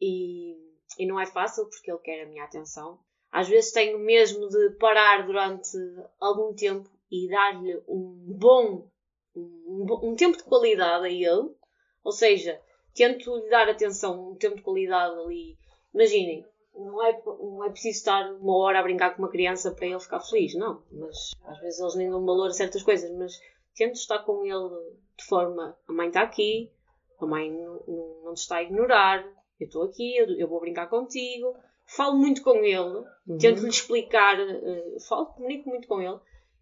[0.00, 0.56] e,
[0.98, 2.98] e não é fácil porque ele quer a minha atenção.
[3.30, 5.76] Às vezes tenho mesmo de parar durante
[6.18, 8.90] algum tempo e dar-lhe um bom,
[9.36, 11.54] um, um tempo de qualidade a ele.
[12.02, 12.60] Ou seja,
[12.94, 15.56] tento lhe dar atenção, um tempo de qualidade ali
[15.94, 19.86] Imaginem, não é, não é preciso estar uma hora a brincar com uma criança para
[19.86, 20.82] ele ficar feliz, não.
[20.92, 23.40] Mas às vezes eles nem dão valor a certas coisas, mas
[23.74, 26.70] tento estar com ele de forma: a mãe está aqui,
[27.20, 29.24] a mãe não, não, não te está a ignorar,
[29.58, 31.54] eu estou aqui, eu, eu, vou brincar contigo.
[31.96, 33.38] Falo muito com ele, uhum.
[33.38, 36.20] tento-lhe explicar, uh, falo, comunico muito com ele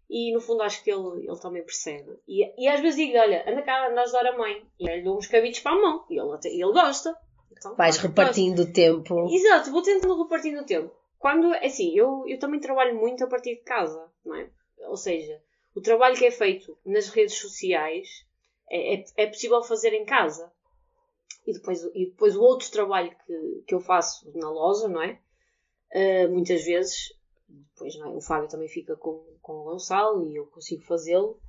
[0.09, 2.17] e no fundo acho que ele, ele também percebe.
[2.27, 4.65] E, e às vezes digo: olha, anda cá, anda a ajudar a mãe.
[4.79, 7.15] E ele dou uns cabidos para a mão e ele, ele gosta.
[7.57, 9.29] Então, Vais repartindo o tempo.
[9.33, 10.93] Exato, vou tentando repartir o tempo.
[11.17, 14.49] Quando, é assim, eu, eu também trabalho muito a partir de casa, não é?
[14.87, 15.41] Ou seja,
[15.75, 18.25] o trabalho que é feito nas redes sociais
[18.69, 20.51] é, é, é possível fazer em casa.
[21.45, 25.19] E depois, e depois o outro trabalho que, que eu faço na loja, não é?
[25.93, 27.13] Uh, muitas vezes,
[27.47, 28.05] depois é?
[28.05, 31.39] o Fábio também fica com, com o Gonçalo e eu consigo fazê-lo.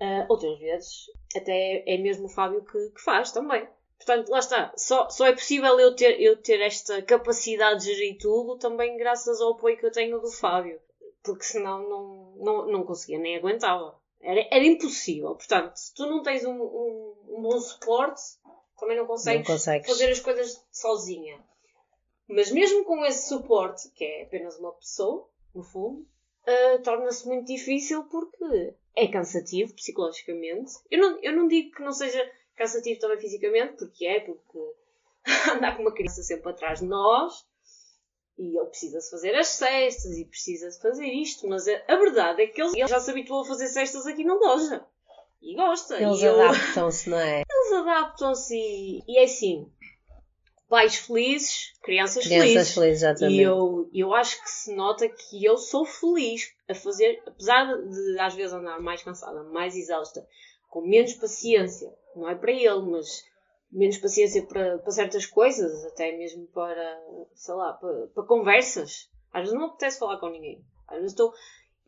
[0.00, 3.66] Uh, outras vezes, até é mesmo o Fábio que, que faz também.
[4.04, 4.72] Portanto, lá está.
[4.76, 9.40] Só, só é possível eu ter, eu ter esta capacidade de gerir tudo também graças
[9.40, 10.78] ao apoio que eu tenho do Fábio.
[11.22, 13.98] Porque senão não, não, não conseguia, nem aguentava.
[14.20, 15.34] Era, era impossível.
[15.34, 18.20] Portanto, se tu não tens um, um, um bom suporte,
[18.78, 21.42] também não consegues, não consegues, fazer as coisas sozinha.
[22.28, 26.06] Mas mesmo com esse suporte, que é apenas uma pessoa, no fundo,
[26.46, 30.72] uh, torna-se muito difícil porque é cansativo psicologicamente.
[30.90, 34.58] Eu não, eu não digo que não seja cansativo também fisicamente, porque é, porque
[35.56, 37.44] andar com uma criança sempre atrás de nós
[38.38, 42.60] e ele precisa-se fazer as cestas e precisa-se fazer isto, mas a, verdade é que
[42.60, 44.84] ele, já se habituou a fazer cestas aqui na loja
[45.40, 46.02] e gosta.
[46.02, 47.42] Eles adaptam-se, não é?
[47.48, 49.70] Eles adaptam-se e, e é assim.
[50.68, 52.74] pais felizes, crianças, Crianças felizes.
[52.74, 53.38] felizes, exatamente.
[53.38, 58.18] E eu, eu acho que se nota que eu sou feliz a fazer, apesar de
[58.18, 60.26] às vezes andar mais cansada, mais exausta,
[60.68, 63.24] com menos paciência, não é para ele, mas
[63.70, 67.00] menos paciência para, para certas coisas, até mesmo para,
[67.34, 69.08] sei lá, para, para conversas.
[69.32, 70.64] Às vezes não me apetece falar com ninguém.
[70.86, 71.32] Às vezes estou,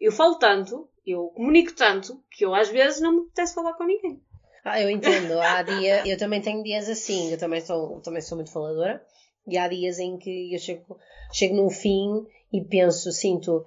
[0.01, 3.85] eu falo tanto, eu comunico tanto, que eu às vezes não me apetece falar com
[3.85, 4.21] ninguém.
[4.65, 5.39] Ah, eu entendo.
[5.39, 9.05] Há dia, eu também tenho dias assim, eu também sou, também sou muito faladora,
[9.47, 10.99] e há dias em que eu chego,
[11.33, 13.65] chego no fim e penso, sinto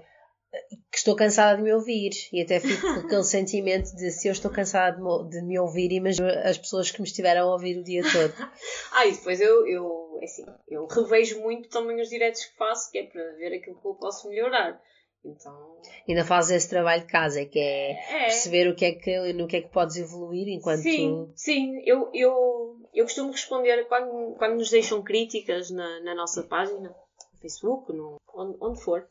[0.91, 4.31] que estou cansada de me ouvir e até fico com aquele sentimento de se eu
[4.31, 7.77] estou cansada de me, de me ouvir, imagino as pessoas que me estiveram a ouvir
[7.77, 8.33] o dia todo.
[8.91, 12.91] Ah, e depois eu, eu, é assim, eu revejo muito também os diretos que faço,
[12.91, 14.81] que é para ver aquilo que eu posso melhorar.
[15.23, 18.23] Então, Ainda fazes esse trabalho de casa, que é, é.
[18.25, 20.81] perceber o que é que, no que é que podes evoluir enquanto.
[20.81, 26.43] Sim, sim, eu, eu, eu costumo responder quando, quando nos deixam críticas na, na nossa
[26.43, 29.07] página, no Facebook, no, onde, onde for.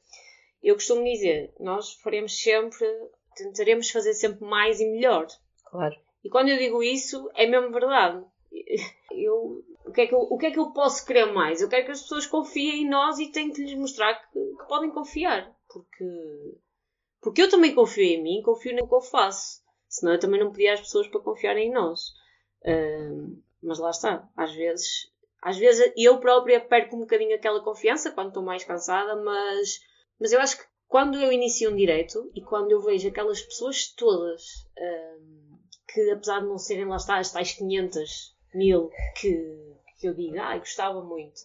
[0.63, 2.87] Eu costumo dizer, nós faremos sempre,
[3.37, 5.27] tentaremos fazer sempre mais e melhor.
[5.67, 5.95] Claro.
[6.25, 8.25] E quando eu digo isso, é mesmo verdade.
[9.11, 11.61] Eu, o, que é que eu, o que é que eu posso querer mais?
[11.61, 14.69] Eu quero que as pessoas confiem em nós e tenho que lhes mostrar que, que
[14.69, 15.51] podem confiar.
[15.67, 16.55] Porque,
[17.21, 19.61] porque eu também confio em mim, confio no que eu faço.
[19.89, 22.13] Senão eu também não pedia às pessoas para confiarem em nós.
[23.63, 24.29] Mas lá está.
[24.37, 25.11] Às vezes,
[25.43, 29.81] às vezes eu própria perco um bocadinho aquela confiança quando estou mais cansada, mas,
[30.21, 33.89] mas eu acho que quando eu inicio um direito e quando eu vejo aquelas pessoas
[33.95, 35.59] todas ahm,
[35.93, 40.39] que apesar de não serem lá está as tais 500 mil que, que eu digo,
[40.39, 41.41] ai, gostava muito.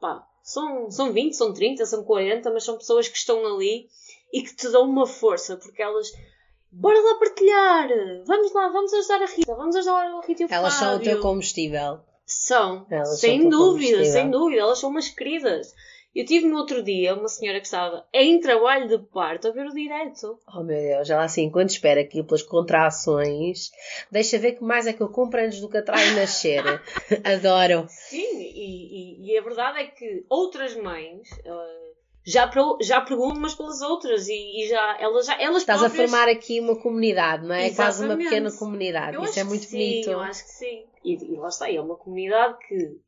[0.00, 3.88] Pá, são, são 20, são 30, são 40, mas são pessoas que estão ali
[4.32, 6.12] e que te dão uma força, porque elas.
[6.70, 7.88] Bora lá partilhar!
[8.26, 10.92] Vamos lá, vamos ajudar a Rita, vamos ajudar a Rita e o Elas são o
[10.98, 11.04] Fábio.
[11.12, 12.00] teu combustível.
[12.26, 15.74] São, Elas são sem o teu dúvida, sem dúvida, elas são umas queridas.
[16.18, 19.66] Eu tive no outro dia uma senhora que estava em trabalho de parto a ver
[19.66, 20.38] o direto.
[20.48, 23.70] Oh meu Deus, ela assim, quando espera aqui pelas contrações,
[24.10, 26.62] deixa ver que mais é que eu compro antes do que atrai nascer.
[27.24, 27.86] Adoro.
[27.88, 31.92] Sim, e, e- e a verdade é que outras mães eh,
[32.24, 32.50] já,
[32.80, 36.28] já perguntam umas pelas outras e, e já, elas, já, elas Estás a próprias- formar
[36.30, 37.70] aqui uma comunidade, não é?
[37.70, 39.16] Quase uma pequena comunidade.
[39.16, 40.10] Eu Isso é muito sim, bonito.
[40.10, 40.84] Eu acho que sim.
[41.04, 42.98] E, e lá está, é uma comunidade que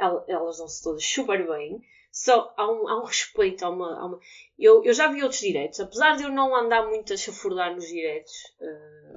[0.00, 1.80] el- elas dão-se todas super bem.
[2.16, 3.98] Só há um, há um respeito, há uma.
[4.00, 4.20] há uma-
[4.56, 7.88] Eu, eu já vi outros diretos, apesar de eu não andar muito a chafurdar nos
[7.88, 8.32] diretos,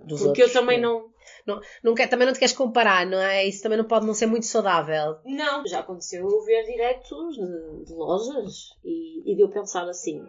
[0.06, 1.12] Dos porque outros, eu também não.
[1.46, 3.46] Não, não quer, também não te queres comparar, não é?
[3.46, 5.18] Isso também não pode não ser muito saudável.
[5.24, 10.28] Não, já aconteceu eu ver diretos de, de lojas e, e de eu pensar assim: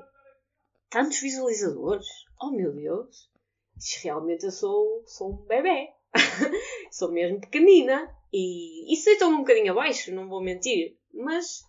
[0.91, 2.07] tantos visualizadores,
[2.43, 3.31] oh meu Deus,
[4.03, 5.89] realmente eu sou, sou um bebê,
[6.93, 11.63] sou mesmo pequenina e isso deitou-me um bocadinho abaixo, não vou mentir, mas,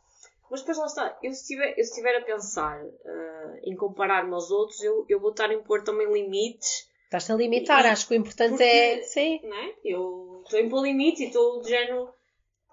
[0.49, 1.17] mas depois lá está.
[1.23, 5.31] Eu se estiver, eu estiver a pensar ah, em comparar-me aos outros, eu, eu vou
[5.31, 9.01] estar a impor também limites Estás-te a limitar, E- acho que o importante porque- é.
[9.01, 9.39] Sim.
[9.43, 9.73] não é?
[9.83, 12.07] Eu estou a impor limites e estou de género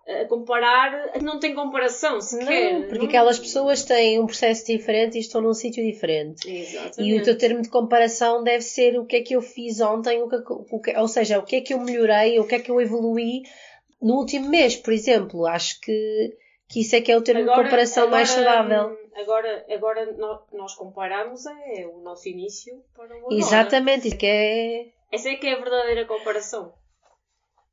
[0.07, 2.75] a comparar, não tem comparação sequer.
[2.75, 6.49] Não, porque Não- aquelas pessoas têm um processo diferente e estão num sítio diferente.
[6.49, 7.03] Exatamente.
[7.03, 10.23] E o teu termo de comparação deve ser o que é que eu fiz ontem,
[10.23, 12.55] o é que- o que- ou seja, o que é que eu melhorei, o que
[12.55, 13.43] é que eu evoluí
[14.01, 15.45] no último mês, por exemplo.
[15.47, 16.37] Acho que,
[16.69, 18.89] que isso é que é o termo de comparação mais saudável.
[18.91, 23.35] hum, Agora, agora nó- nós comparamos é o nosso início para o agora.
[23.35, 24.87] Exatamente, isso que é.
[25.11, 26.73] Essa é que é a verdadeira comparação.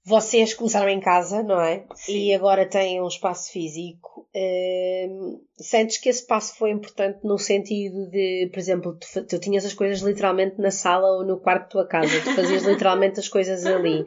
[0.06, 1.86] Vocês começaram em casa, não é?
[1.96, 2.18] Sim.
[2.28, 4.28] E agora têm um espaço físico.
[4.36, 9.64] Hum, sentes que esse espaço foi importante no sentido de, por exemplo, tu, tu tinhas
[9.66, 13.30] as coisas literalmente na sala ou no quarto da tua casa, tu fazias literalmente as
[13.30, 14.04] coisas ali.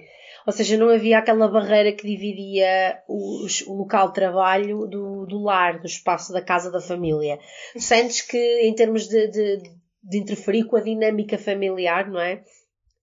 [0.46, 5.42] Ou seja, não havia aquela barreira que dividia os- o local de trabalho do, do
[5.42, 7.38] lar, do espaço da casa da família.
[7.76, 9.62] Sentes que, em termos de, de,
[10.04, 12.44] de interferir com a dinâmica familiar, não é?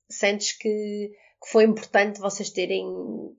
[0.09, 1.11] Sentes que,
[1.43, 2.85] que foi importante vocês terem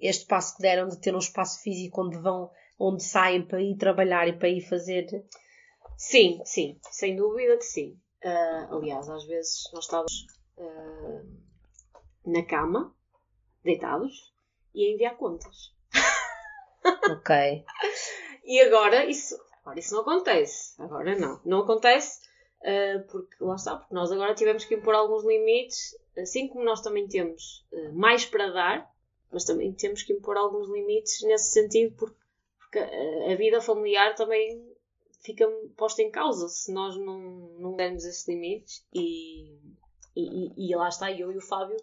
[0.00, 3.76] este passo que deram de ter um espaço físico onde vão, onde saem para ir
[3.76, 5.06] trabalhar e para ir fazer.
[5.96, 7.96] Sim, sim, sem dúvida que sim.
[8.22, 10.26] Ah, aliás, às vezes nós estávamos
[10.58, 11.22] ah,
[12.26, 12.94] na cama,
[13.64, 14.32] deitados,
[14.74, 15.72] e a enviar contas.
[17.10, 17.64] Ok.
[18.46, 20.74] E agora isso, agora isso não acontece.
[20.78, 21.40] Agora não.
[21.46, 22.20] Não acontece
[22.62, 26.82] ah, porque lá está, porque nós agora tivemos que impor alguns limites, assim como nós
[26.82, 28.90] também temos ah, mais para dar,
[29.32, 32.16] mas também temos que impor alguns limites nesse sentido, porque,
[32.58, 34.62] porque a, a vida familiar também
[35.22, 37.18] fica posta em causa se nós não,
[37.58, 39.56] não dermos esses limites e,
[40.14, 41.78] e- e lá está eu e o Fábio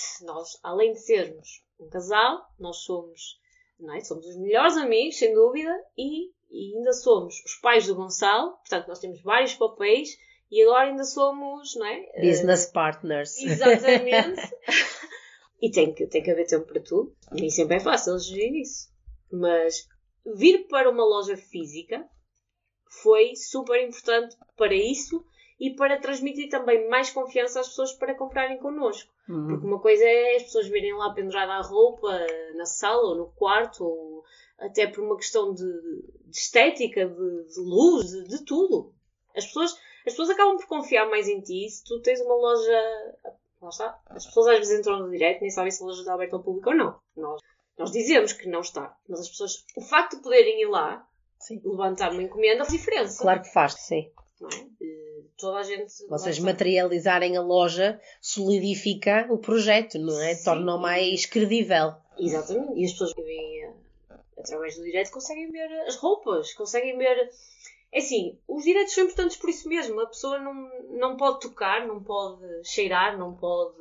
[0.00, 3.38] se nós, além de sermos um casal, nós somos
[3.78, 4.00] não é?
[4.00, 8.88] Somos os melhores amigos, sem dúvida, e, e ainda somos os pais do Gonçalo, portanto,
[8.88, 10.16] nós temos vários papéis
[10.50, 12.20] e agora ainda somos, não é?
[12.20, 13.36] Business uh, partners.
[13.38, 14.40] Exatamente.
[15.60, 17.14] e tem que, tem que haver tempo para tudo.
[17.32, 18.88] Nem sempre é fácil gerir isso.
[19.30, 19.88] Mas
[20.24, 22.08] vir para uma loja física
[23.02, 25.24] foi super importante para isso
[25.58, 29.10] e para transmitir também mais confiança às pessoas para comprarem connosco.
[29.28, 29.48] Uhum.
[29.48, 32.10] Porque uma coisa é as pessoas virem lá pendurada a roupa
[32.54, 34.24] na sala ou no quarto, ou
[34.58, 35.64] até por uma questão de,
[36.26, 38.92] de estética, de, de luz, de, de, tudo.
[39.34, 39.72] As pessoas,
[40.06, 43.16] as pessoas acabam por confiar mais em ti se tu tens uma loja.
[43.60, 44.00] Lá está.
[44.06, 46.36] As pessoas às vezes entram no direto e nem sabem se a loja está aberta
[46.36, 46.98] ao público ou não.
[47.16, 47.40] Nós,
[47.78, 48.94] nós dizemos que não está.
[49.08, 51.06] Mas as pessoas, o facto de poderem ir lá,
[51.38, 51.60] sim.
[51.64, 53.22] levantar uma encomenda, faz diferença.
[53.22, 54.10] Claro que faz, sim.
[54.40, 54.95] Não é?
[55.36, 56.06] Toda a gente.
[56.08, 60.34] Vocês materializarem a loja solidifica o projeto, não é?
[60.34, 61.94] Torna-o mais credível.
[62.18, 62.80] Exatamente.
[62.80, 63.74] E as pessoas que vêm
[64.38, 67.30] através do direto conseguem ver as roupas, conseguem ver.
[67.92, 70.00] É assim, os direitos são importantes por isso mesmo.
[70.00, 70.54] A pessoa não,
[70.90, 73.76] não pode tocar, não pode cheirar, não pode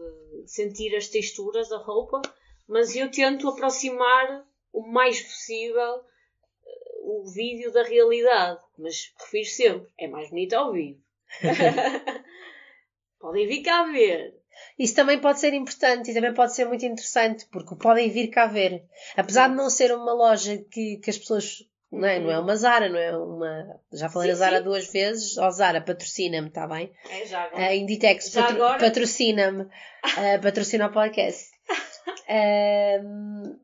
[0.46, 2.22] sentir as texturas da roupa,
[2.68, 6.04] mas eu tento aproximar o mais possível
[6.66, 8.62] eh, o vídeo da realidade.
[8.78, 11.05] Mas refiro sempre, é mais bonito ao vivo.
[13.20, 14.34] podem vir cá ver.
[14.78, 18.46] Isso também pode ser importante e também pode ser muito interessante, porque podem vir cá
[18.46, 18.84] ver.
[19.16, 21.64] Apesar de não ser uma loja que, que as pessoas.
[21.92, 23.80] Não é, não é uma Zara, não é uma.
[23.94, 24.64] Já falei sim, Zara sim.
[24.64, 25.38] duas vezes.
[25.38, 26.92] Ó oh, Zara, patrocina-me, está bem?
[27.10, 27.64] É, já agora.
[27.64, 29.64] A Inditex patro, patrocina-me.
[29.64, 29.70] uh,
[30.42, 31.52] patrocina o podcast.
[32.28, 33.58] Uh,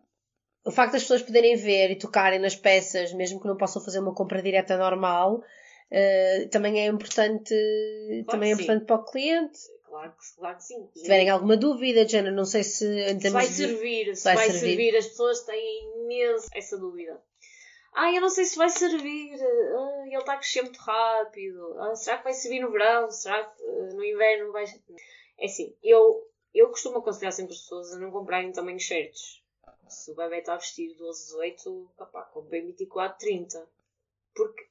[0.64, 4.00] o facto das pessoas poderem ver e tocarem nas peças, mesmo que não possam fazer
[4.00, 5.44] uma compra direta normal,
[5.91, 9.60] uh, também é importante, claro também é importante para o cliente.
[9.84, 10.89] Claro que, claro que sim.
[10.95, 13.19] Se tiverem alguma dúvida, Jana, não sei se.
[13.19, 14.60] Se vai servir, se vai, vai servir.
[14.60, 14.97] servir.
[14.97, 17.21] As pessoas têm imenso essa dúvida.
[17.93, 19.34] Ah, eu não sei se vai servir.
[19.34, 21.77] Ah, ele está a crescer muito rápido.
[21.80, 23.12] Ah, será que vai servir no verão?
[23.12, 24.63] Será que uh, no inverno vai.
[25.38, 29.43] É assim, eu, eu costumo aconselhar sempre as pessoas a não comprarem tamanhos certos.
[29.89, 33.67] Se o bebê está a vestir 12, 18, papá, comprei 24, 30.
[34.34, 34.65] Porque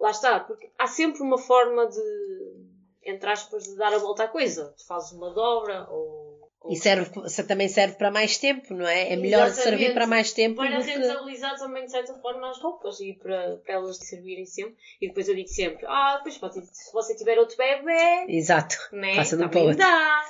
[0.00, 2.66] lá está, porque há sempre uma forma de,
[3.02, 4.74] entre aspas, de dar a volta à coisa.
[4.76, 6.50] Tu fazes uma dobra ou.
[6.60, 7.10] ou e serve,
[7.46, 9.12] também serve para mais tempo, não é?
[9.12, 9.78] É melhor Exatamente.
[9.78, 10.56] servir para mais tempo.
[10.56, 11.60] Para rentabilizar que...
[11.60, 14.76] também, de certa forma, as roupas e para, para elas servirem sempre.
[15.00, 18.26] E depois eu digo sempre: ah, depois se você tiver outro bebê.
[18.28, 18.76] Exato.
[18.92, 20.22] Né, Passa do também dá.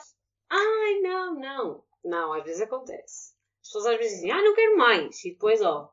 [0.48, 1.82] Ai, não, não.
[2.04, 3.34] Não, às vezes acontece.
[3.60, 5.24] As pessoas às vezes dizem: ah, não quero mais.
[5.24, 5.90] E depois, ó.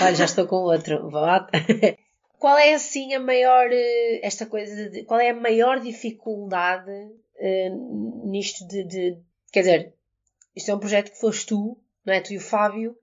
[0.00, 1.10] Olha, já estou com outro.
[1.10, 1.46] Vá.
[2.42, 8.26] Qual é assim a maior eh, esta coisa de, qual é a maior dificuldade uh,
[8.28, 9.18] nisto de, de,
[9.52, 9.94] quer dizer
[10.56, 12.20] isto é um projeto que foste tu não é?
[12.20, 12.98] Tu e o Fábio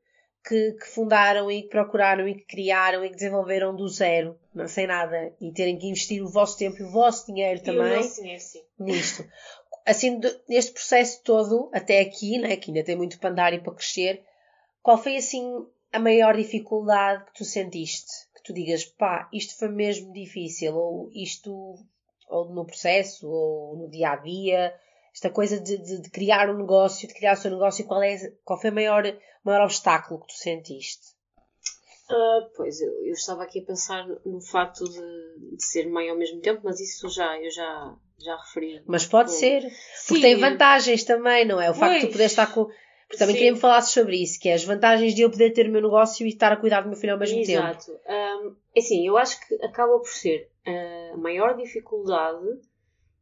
[0.45, 4.67] que, que, fundaram e que procuraram e que criaram e que desenvolveram do zero não
[4.67, 7.95] sem nada e terem que investir o vosso tempo e o vosso dinheiro também o
[7.95, 8.62] nosso dinheiro, sim.
[8.78, 9.25] nisto.
[9.86, 13.73] Assim neste processo todo até aqui né que ainda tem muito para andar e para
[13.73, 14.21] crescer
[14.84, 20.12] qual foi assim a maior dificuldade que tu sentiste tu digas, pá, isto foi mesmo
[20.12, 21.76] difícil, ou isto,
[22.28, 24.74] ou no processo, ou no dia a dia,
[25.14, 28.18] esta coisa de, de, de criar um negócio, de criar o seu negócio, qual, é,
[28.44, 29.04] qual foi o maior,
[29.44, 31.20] maior obstáculo que tu sentiste?
[32.10, 36.18] Uh, pois, eu, eu, estava aqui a pensar no facto de, de, ser mãe ao
[36.18, 38.82] mesmo tempo, mas isso já, eu já, já referi.
[38.88, 40.22] Mas pode ser, porque Sim.
[40.22, 41.70] tem vantagens também, não é?
[41.70, 42.68] O facto de tu poder estar com
[43.17, 43.39] também Sim.
[43.39, 45.82] queria me falar sobre isso, que é as vantagens de eu poder ter o meu
[45.82, 47.86] negócio e estar a cuidar do meu filho ao mesmo Exato.
[47.86, 48.00] tempo.
[48.08, 48.45] Exato.
[48.45, 50.50] Um, assim, eu acho que acaba por ser
[51.13, 52.45] a maior dificuldade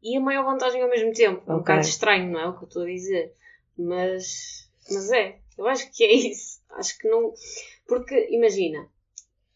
[0.02, 1.42] e a maior vantagem ao mesmo tempo.
[1.50, 3.34] É um bocado estranho, não é o que eu estou a dizer?
[3.78, 6.62] Mas, mas é, eu acho que é isso.
[6.72, 7.34] Acho que não.
[7.88, 8.90] Porque, imagina,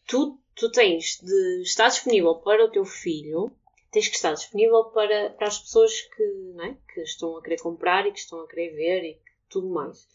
[0.06, 3.52] tu, tu tens de estar disponível para o teu filho,
[3.90, 6.76] tens que estar disponível para, para as pessoas que, não é?
[6.92, 10.08] que estão a querer comprar e que estão a querer ver e tudo mais.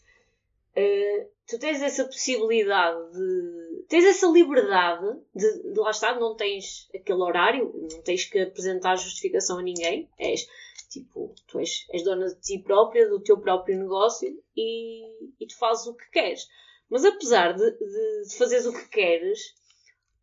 [0.76, 3.84] Uh, tu tens essa possibilidade de.
[3.88, 8.96] tens essa liberdade de, de lá estar, não tens aquele horário, não tens que apresentar
[8.96, 10.08] justificação a ninguém.
[10.18, 10.46] És
[10.88, 15.04] tipo, tu és, és dona de ti própria, do teu próprio negócio e,
[15.40, 16.48] e tu fazes o que queres.
[16.88, 19.54] Mas apesar de, de, de fazeres o que queres,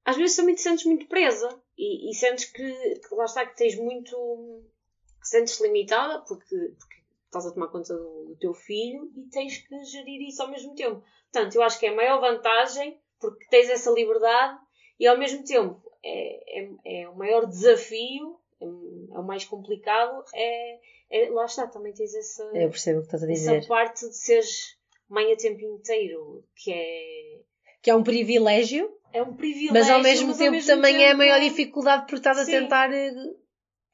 [0.04, 3.58] às vezes também te sentes muito presa e, e sentes que, que, lá está, que
[3.58, 4.64] tens muito.
[5.20, 6.96] que sentes limitada porque, porque
[7.38, 10.74] estás a tomar conta do, do, teu filho e tens que gerir isso ao mesmo
[10.74, 11.04] tempo.
[11.32, 14.58] Portanto, eu acho que é a maior vantagem porque tens essa liberdade
[15.00, 20.24] e ao mesmo tempo é, é, é o maior desafio, é, é, o mais complicado,
[20.34, 20.80] é,
[21.10, 23.56] é, lá está, também tens essa, eu percebo o que estás a dizer.
[23.58, 24.78] essa parte de seres
[25.10, 27.40] mãe a tempo inteiro, que é
[27.82, 28.92] que é um privilégio.
[29.14, 29.74] É um privilégio.
[29.74, 31.06] Mas ao mesmo mas tempo ao mesmo também tempo...
[31.06, 32.52] é a maior dificuldade porque estás a Sim.
[32.52, 33.14] tentar eh,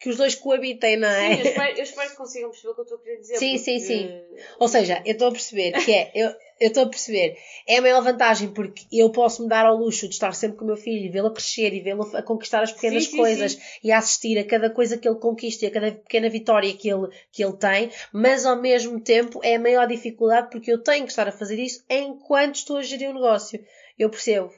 [0.02, 1.36] que os dois coabitem, não é?
[1.36, 3.38] Sim, eu espero, eu espero que consigam perceber o que eu estou a querer dizer.
[3.38, 4.22] Sim, porque- sim, sim.
[4.60, 7.38] Ou seja, eu estou a perceber que é, eu estou a perceber,
[7.68, 10.64] é a maior vantagem porque eu posso me dar ao luxo de estar sempre com
[10.64, 13.60] o meu filho e vê-lo crescer e vê-lo a conquistar as pequenas Sim, coisas sim.
[13.84, 16.89] e a assistir a cada coisa que ele conquista e a cada pequena vitória que
[16.89, 21.04] ele, que ele tem, mas ao mesmo tempo é a maior dificuldade porque eu tenho
[21.06, 23.64] que estar a fazer isso enquanto estou a gerir o negócio.
[23.99, 24.52] Eu percebo.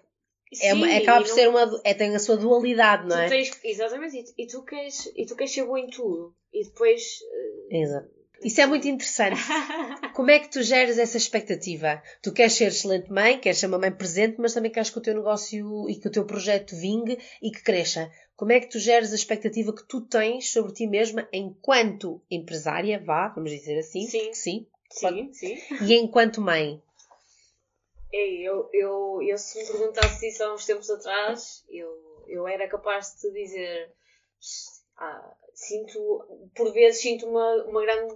[0.62, 1.82] É, Sim, acaba por não- ser uma.
[1.84, 3.30] É, tem a sua dualidade, não Tu é?
[3.30, 6.34] tens, exatamente, e tu- e tu, queres, e tu queres ser bom em tudo.
[6.54, 7.02] E depois.
[7.72, 8.10] eh, Exato.
[8.44, 9.40] Isso é muito interessante.
[10.14, 12.04] Como é que tu geres essa expectativa?
[12.22, 15.02] Tu queres ser excelente mãe, queres ser uma mãe presente, mas também queres que o
[15.02, 18.12] teu negócio e que o teu projeto vingue e que cresça.
[18.36, 23.00] Como é que tu geres a expectativa que tu tens sobre ti mesma enquanto empresária,
[23.00, 24.34] vá, vamos dizer assim, Sim.
[24.34, 25.58] sim, sim, sim.
[25.82, 26.82] e enquanto mãe?
[28.14, 31.90] Ei, eu, eu, eu se me perguntasse isso há uns tempos atrás, eu,
[32.28, 33.92] eu era capaz de dizer.
[34.98, 36.00] ah, sinto,
[36.56, 38.16] por vezes sinto uma, uma grande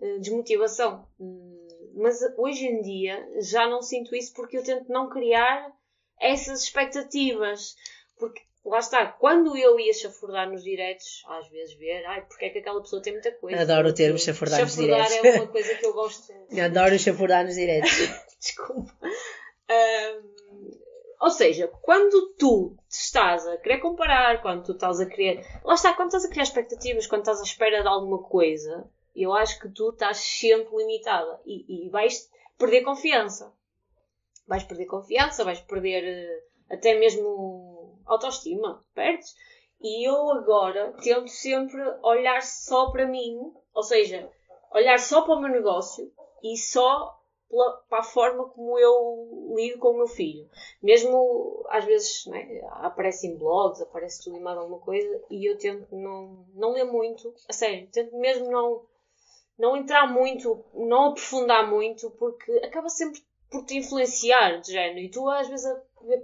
[0.00, 1.08] eh, desmotivação.
[1.20, 5.72] Hum, Mas hoje em dia já não sinto isso porque eu tento não criar
[6.20, 7.76] essas expectativas.
[8.18, 12.50] Porque lá está, quando eu ia chafurdar nos diretos, às vezes ver, ai, porque é
[12.50, 13.60] que aquela pessoa tem muita coisa.
[13.60, 15.24] Adoro o termo chafurdar nos Chafurdar diretos.
[15.26, 16.32] é uma coisa que eu gosto.
[16.64, 17.90] Adoro chafurdar nos diretos.
[18.40, 18.92] Desculpa.
[19.68, 20.22] Ahm,
[21.20, 25.46] ou seja, quando tu estás a querer comparar, quando tu estás a querer.
[25.64, 29.32] Lá está, quando estás a criar expectativas, quando estás à espera de alguma coisa, eu
[29.32, 33.52] acho que tu estás sempre limitada e, e vais perder confiança.
[34.48, 36.42] Vais perder confiança, vais perder eh,
[36.72, 39.34] até mesmo autoestima, perdes.
[39.80, 44.30] E eu agora tento sempre olhar só para mim, ou seja,
[44.72, 46.10] olhar só para o meu negócio
[46.42, 47.18] e só
[47.50, 50.48] pela- para a forma como eu lido com o meu filho.
[50.82, 55.58] Mesmo às vezes né, aparece em blogs, aparece tudo e mais alguma coisa, e eu
[55.58, 58.82] tento não, não ler muito, a sério, tento mesmo não,
[59.58, 63.20] não entrar muito, não aprofundar muito, porque acaba sempre
[63.50, 65.66] por te influenciar, de género, e tu às vezes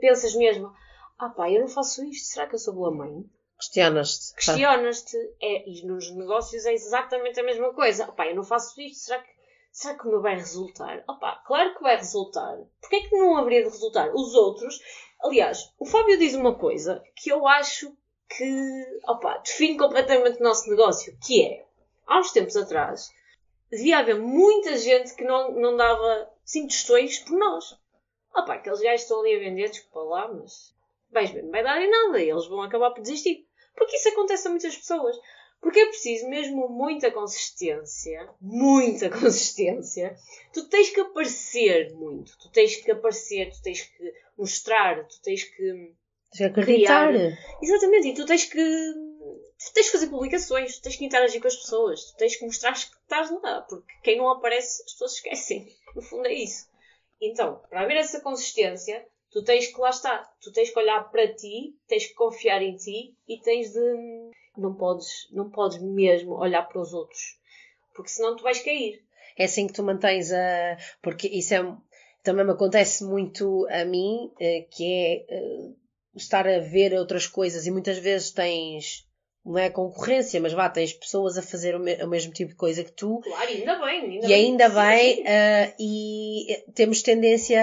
[0.01, 0.73] pensas mesmo,
[1.19, 3.25] ah pá, eu não faço isto, será que eu sou boa mãe?
[3.59, 4.35] Questionas-te.
[4.35, 8.09] questionas-te, é, e nos negócios é exatamente a mesma coisa.
[8.09, 9.29] Opá, eu não faço isto, será que,
[9.73, 11.03] será que o meu vai resultar?
[11.09, 12.57] Opá, claro que vai resultar.
[12.81, 14.15] Porquê é que não haveria de resultar?
[14.15, 14.81] Os outros,
[15.21, 17.93] aliás, o Fábio diz uma coisa que eu acho
[18.29, 21.67] que, opá, define completamente o nosso negócio, que é,
[22.07, 23.11] há uns tempos atrás,
[23.71, 27.77] devia haver muita gente que não, não dava 5 tostões por nós.
[28.39, 30.75] Opá, aqueles gajos estão ali a vender, desculpa lá, mas
[31.11, 33.47] vais ver, não vai dar em nada, e eles vão acabar por desistir.
[33.75, 35.17] Porque isso acontece a muitas pessoas.
[35.61, 40.17] Porque é preciso mesmo muita consistência, muita consistência.
[40.53, 45.43] Tu tens que aparecer muito, tu tens que aparecer, tu tens que mostrar, tu tens
[45.45, 45.95] que.
[46.31, 47.13] Tens acreditar.
[47.61, 48.59] Exatamente, e tu tens que.
[48.59, 52.45] Tu tens que fazer publicações, tu tens que interagir com as pessoas, tu tens que
[52.45, 55.67] mostrar que estás lá, porque quem não aparece, as pessoas esquecem.
[55.97, 56.68] No fundo é isso.
[57.21, 61.33] Então, para haver essa consistência, tu tens que lá estar, tu tens que olhar para
[61.35, 64.31] ti, tens que confiar em ti e tens de.
[64.57, 67.39] Não podes, não podes mesmo olhar para os outros,
[67.95, 69.03] porque senão tu vais cair.
[69.37, 70.77] É assim que tu mantens a.
[71.01, 71.77] Porque isso é.
[72.25, 75.73] Também me acontece muito a mim, eh, que é eh,
[76.17, 79.08] estar a ver outras coisas e muitas vezes tens.
[79.51, 82.57] Não é concorrência, mas vá, tens pessoas a fazer o, me- o mesmo tipo de
[82.57, 84.35] coisa que tu Claro, ainda bem, ainda e bem.
[84.35, 87.59] ainda bem, eh, e temos tendência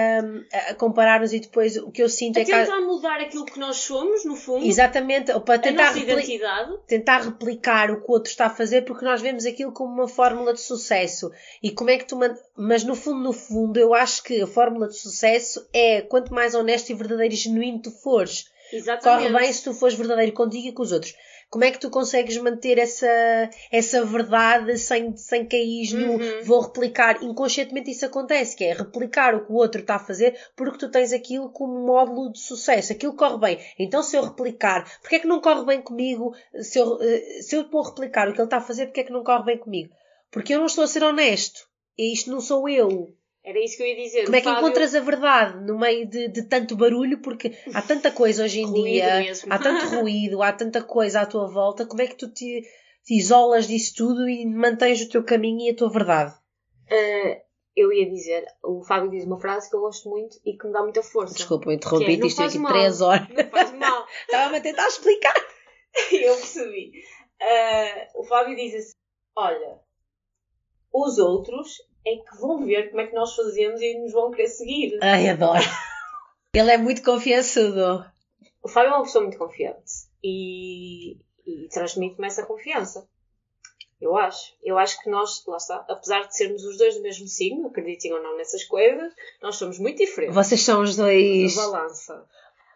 [0.52, 2.50] a, a comparar-nos e depois o que eu sinto A é que.
[2.50, 6.12] tentar há- mudar aquilo que nós somos, no fundo, Exatamente, ou para a tentar repli-
[6.12, 6.76] identidade.
[6.88, 10.08] tentar replicar o que o outro está a fazer porque nós vemos aquilo como uma
[10.08, 11.30] fórmula de sucesso.
[11.62, 12.18] E como é que tu.
[12.56, 16.54] Mas no fundo, no fundo, eu acho que a fórmula de sucesso é quanto mais
[16.54, 18.46] honesto e verdadeiro e genuíno tu fores.
[18.72, 19.28] Exatamente.
[19.30, 21.14] Corre bem se tu fores verdadeiro contigo e com os outros.
[21.48, 23.06] Como é que tu consegues manter essa,
[23.70, 26.42] essa verdade sem, sem cair no Uhum.
[26.44, 27.22] vou replicar?
[27.22, 30.90] Inconscientemente isso acontece, que é replicar o que o outro está a fazer porque tu
[30.90, 32.92] tens aquilo como módulo de sucesso.
[32.92, 33.58] Aquilo corre bem.
[33.78, 36.34] Então se eu replicar, porque é que não corre bem comigo?
[36.60, 39.04] Se eu, eh, se eu vou replicar o que ele está a fazer, porque é
[39.04, 39.94] que não corre bem comigo?
[40.30, 41.60] Porque eu não estou a ser honesto.
[41.96, 43.08] E isto não sou eu.
[43.48, 44.24] Era isso que eu ia dizer.
[44.24, 47.22] Como é que Fábio- encontras a verdade no meio de, de tanto barulho?
[47.22, 49.52] Porque há tanta coisa hoje em dia, mesmo.
[49.52, 51.86] há tanto ruído, há tanta coisa à tua volta.
[51.86, 52.62] Como é que tu te,
[53.04, 56.34] te isolas disso tudo e mantens o teu caminho e a tua verdade?
[56.90, 57.40] Ah,
[57.76, 60.72] eu ia dizer, o Fábio diz uma frase que eu gosto muito e que me
[60.72, 61.34] dá muita força.
[61.34, 62.72] Desculpa, eu Que interrompi é, isto faz aqui mal.
[62.72, 63.28] três horas.
[63.28, 64.06] Não faz mal.
[64.26, 65.34] Estava-me a tentar explicar.
[66.10, 66.90] eu percebi.
[67.40, 68.92] Ah, o Fábio diz assim:
[69.36, 69.78] Olha,
[70.92, 71.76] os outros
[72.06, 74.98] é que vão ver como é que nós fazemos e nos vão querer seguir.
[75.02, 75.64] Ai, adoro.
[76.54, 78.04] Ele é muito confiançudo.
[78.62, 79.92] O Fábio é uma pessoa muito confiante
[80.22, 83.08] e, e transmite-me essa confiança.
[84.00, 84.54] Eu acho.
[84.62, 88.12] Eu acho que nós, lá está, apesar de sermos os dois do mesmo signo, acreditem
[88.12, 90.34] ou não nessas coisas, nós somos muito diferentes.
[90.34, 91.54] Vocês são os dois.
[91.54, 92.24] Balança.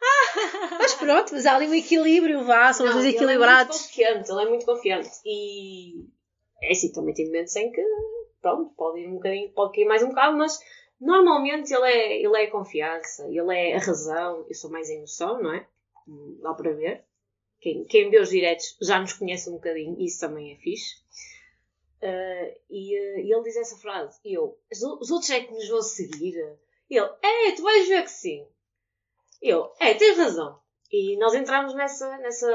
[0.78, 3.96] mas pronto, mas há ali um equilíbrio, vá, são os dois equilibrados.
[3.96, 5.10] Ele é muito confiante, ele é muito confiante.
[5.26, 6.04] E
[6.62, 7.82] é assim, também tem momentos em que,
[8.40, 10.58] pronto, pode ir um bocadinho, pode cair mais um bocado, mas
[11.00, 14.94] normalmente ele é, ele é a confiança, ele é a razão, eu sou mais a
[14.94, 15.66] emoção, não é?
[16.42, 17.04] Dá para ver.
[17.60, 20.96] Quem, quem vê os diretos já nos conhece um bocadinho, isso também é fixe.
[22.02, 25.68] Uh, e, uh, e, ele diz essa frase, e eu, os outros é que nos
[25.68, 26.34] vão seguir?
[26.88, 28.46] E ele, é, tu vais ver que sim.
[29.42, 30.58] E eu, é, tens razão.
[30.90, 32.48] E nós entramos nessa, nessa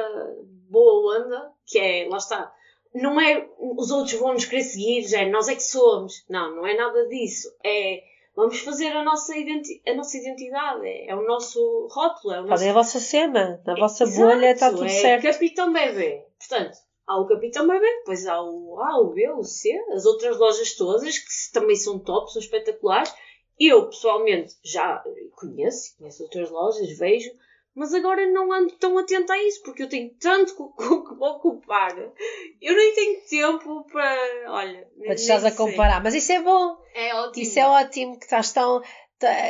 [0.70, 2.54] boa onda, que é, lá está,
[2.96, 6.26] não é os outros vão nos querer seguir, já é nós é que somos.
[6.30, 7.48] Não, não é nada disso.
[7.64, 8.02] É
[8.36, 12.34] vamos fazer a nossa, identi a nossa identidade, é, é, o nosso rótulo.
[12.34, 12.50] É o nosso...
[12.50, 15.24] Fazem a vossa cena, na vossa Exato, bolha está tudo é certo.
[15.24, 16.26] Capitão Bebê.
[16.38, 16.78] Portanto,
[17.08, 20.76] há o Capitão Bebê, depois há o A, o B, o C, as outras lojas
[20.76, 23.14] todas, que também são top, são espetaculares.
[23.58, 25.02] Eu, pessoalmente, já
[25.38, 27.32] conheço, conheço outras lojas, vejo,
[27.76, 31.92] mas agora não ando tão atenta a isso, porque eu tenho tanto que vou ocupar.
[32.62, 34.54] Eu nem tenho tempo para.
[34.54, 34.88] Olha.
[34.98, 36.02] Para te estás a comparar.
[36.02, 36.78] Mas isso é bom.
[36.94, 37.44] É ótimo.
[37.44, 38.82] Isso é ótimo que estás tão.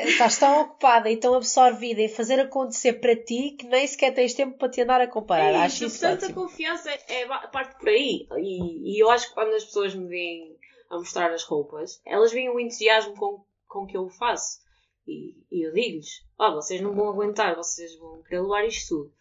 [0.05, 4.33] Estás tão ocupada e tão absorvida em fazer acontecer para ti que nem sequer tens
[4.33, 5.51] tempo para te andar a comparar.
[5.51, 6.39] É acho isso portanto, ótimo.
[6.39, 8.27] a confiança é, parte por aí.
[8.37, 10.55] E, e eu acho que quando as pessoas me veem
[10.89, 14.64] a mostrar as roupas, elas veem o entusiasmo com, com que eu faço.
[15.07, 19.13] E, e eu digo-lhes: oh, vocês não vão aguentar, vocês vão querer levar isto tudo.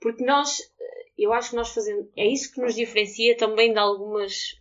[0.00, 3.78] Porque nós, eh, eu acho que nós fazemos, é isso que nos diferencia também de
[3.78, 4.58] algumas,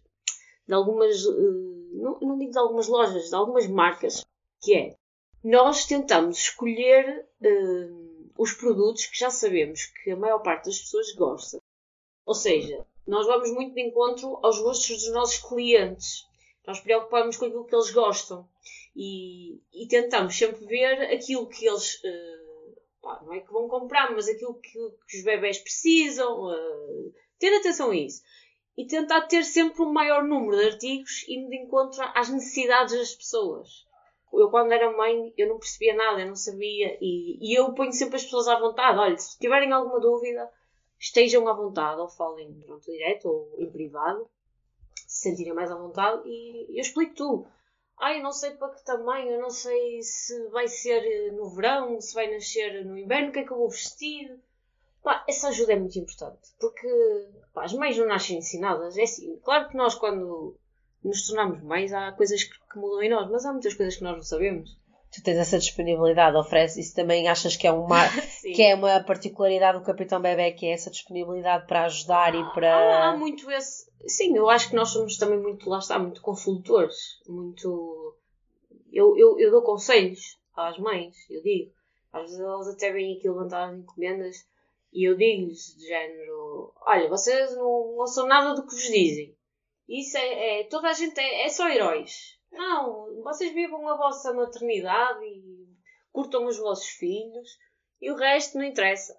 [0.67, 4.25] de algumas, eh, não, não digo de algumas lojas, de algumas marcas,
[4.61, 4.95] que é,
[5.43, 11.13] nós tentamos escolher uh, os produtos que já sabemos que a maior parte das pessoas
[11.13, 11.61] gosta.
[12.25, 16.27] Ou seja, nós vamos muito de encontro aos gostos dos nossos clientes.
[16.67, 18.47] Nós preocupamos com aquilo que eles gostam
[19.01, 24.11] e, e tentamos sempre ver aquilo que eles, uh, pá, não é que vão comprar,
[24.11, 24.73] mas aquilo que,
[25.07, 28.21] que os bebés precisam, uh, ter atenção a isso.
[28.77, 33.15] E tentar ter sempre um maior número de artigos indo de encontro às necessidades das
[33.15, 33.69] pessoas.
[34.33, 37.93] Eu, quando era mãe, eu não percebia nada, eu não sabia, e, e eu ponho
[37.93, 38.99] sempre as pessoas à vontade.
[38.99, 40.51] Olha, se tiverem alguma dúvida,
[40.99, 44.29] estejam à vontade, ou falem durante o direto ou em privado,
[45.07, 47.58] se sentirem mais à vontade e eu explico tudo.
[47.99, 51.99] Ai, não sei para que tamanho, eu não sei se vai ser eh, no verão,
[51.99, 54.39] se vai nascer no inverno, o que é que eu vou vestir.
[55.03, 56.87] Pá, essa ajuda é muito importante, porque
[57.53, 58.97] pá, as mães não nascem ensinadas.
[58.97, 60.57] É assim, claro que nós quando
[61.03, 64.15] nos tornamos mães há coisas que mudam em nós, mas há muitas coisas que nós
[64.15, 64.79] não sabemos
[65.11, 67.99] tu tens essa disponibilidade, oferece isso também achas que é uma
[68.55, 72.73] que é uma particularidade do Capitão Bebé que é essa disponibilidade para ajudar e para
[72.73, 76.21] há, há, muito esse sim eu acho que nós somos também muito lá está muito
[76.21, 76.95] consultores
[77.27, 78.15] muito
[78.91, 81.71] eu, eu, eu dou conselhos às mães eu digo
[82.13, 84.47] às vezes elas até vêm aqui levantar as encomendas
[84.93, 89.35] e eu digo-lhes de género olha vocês não, não são nada do que vos dizem.
[89.87, 94.33] Isso é, é toda a gente é, é só heróis não, vocês vivam a vossa
[94.33, 95.67] maternidade e
[96.11, 97.49] curtam os vossos filhos
[98.01, 99.15] e o resto não interessa.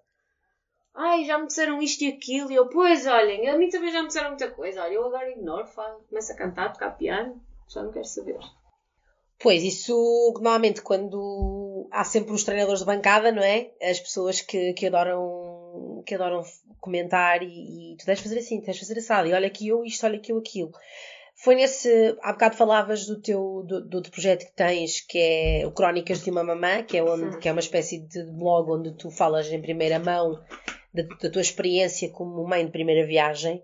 [0.95, 2.51] Ai, já me disseram isto e aquilo.
[2.51, 4.83] E eu, pois, olhem, a mim também já me disseram muita coisa.
[4.83, 8.39] Olha, eu agora ignoro, falo, começo a cantar, tocar piano, já não quero saber.
[9.39, 9.95] Pois, isso
[10.35, 13.71] normalmente quando há sempre os treinadores de bancada, não é?
[13.81, 16.43] As pessoas que, que adoram que adoram
[16.81, 19.85] comentar e, e tu deves fazer assim, tens de fazer assado, e olha aqui eu
[19.85, 20.73] isto, olha aqui eu aquilo.
[21.43, 22.19] Foi nesse.
[22.21, 26.23] Há bocado falavas do teu do, do, do, projeto que tens, que é o Crónicas
[26.23, 29.51] de uma Mamã, que é, onde, que é uma espécie de blog onde tu falas
[29.51, 30.39] em primeira mão
[30.93, 33.63] da, da tua experiência como mãe de primeira viagem.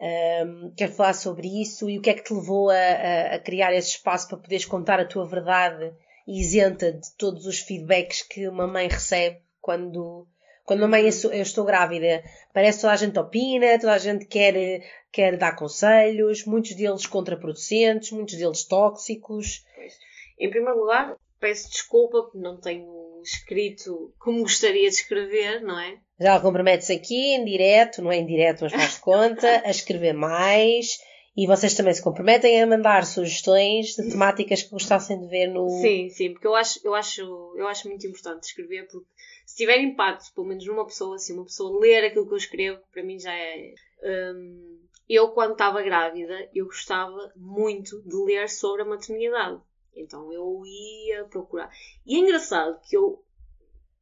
[0.00, 3.38] Um, quero falar sobre isso e o que é que te levou a, a, a,
[3.38, 5.92] criar esse espaço para poderes contar a tua verdade
[6.26, 10.26] isenta de todos os feedbacks que uma mãe recebe quando,
[10.64, 14.24] quando a mãe eu estou grávida, parece que toda a gente opina, toda a gente
[14.26, 19.64] quer, quer dar conselhos, muitos deles contraproducentes, muitos deles tóxicos.
[19.74, 19.98] Pois.
[20.38, 25.98] Em primeiro lugar, peço desculpa porque não tenho escrito como gostaria de escrever, não é?
[26.20, 30.98] Já compromete-se aqui, em direto, não é em direto, mas faz conta, a escrever mais.
[31.34, 35.66] E vocês também se comprometem a mandar sugestões de temáticas que gostassem de ver no.
[35.80, 37.22] Sim, sim, porque eu acho, eu acho,
[37.56, 39.06] eu acho muito importante escrever, porque
[39.46, 42.82] se tiver impacto, pelo menos numa pessoa, se uma pessoa ler aquilo que eu escrevo,
[42.92, 43.74] para mim já é.
[44.02, 49.60] Um, eu, quando estava grávida, eu gostava muito de ler sobre a maternidade.
[49.96, 51.70] Então eu ia procurar.
[52.04, 53.24] E é engraçado que eu,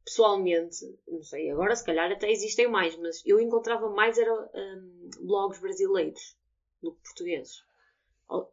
[0.03, 5.09] pessoalmente, não sei, agora se calhar até existem mais, mas eu encontrava mais era um,
[5.21, 6.40] blogs brasileiros
[6.81, 7.63] do que portugueses.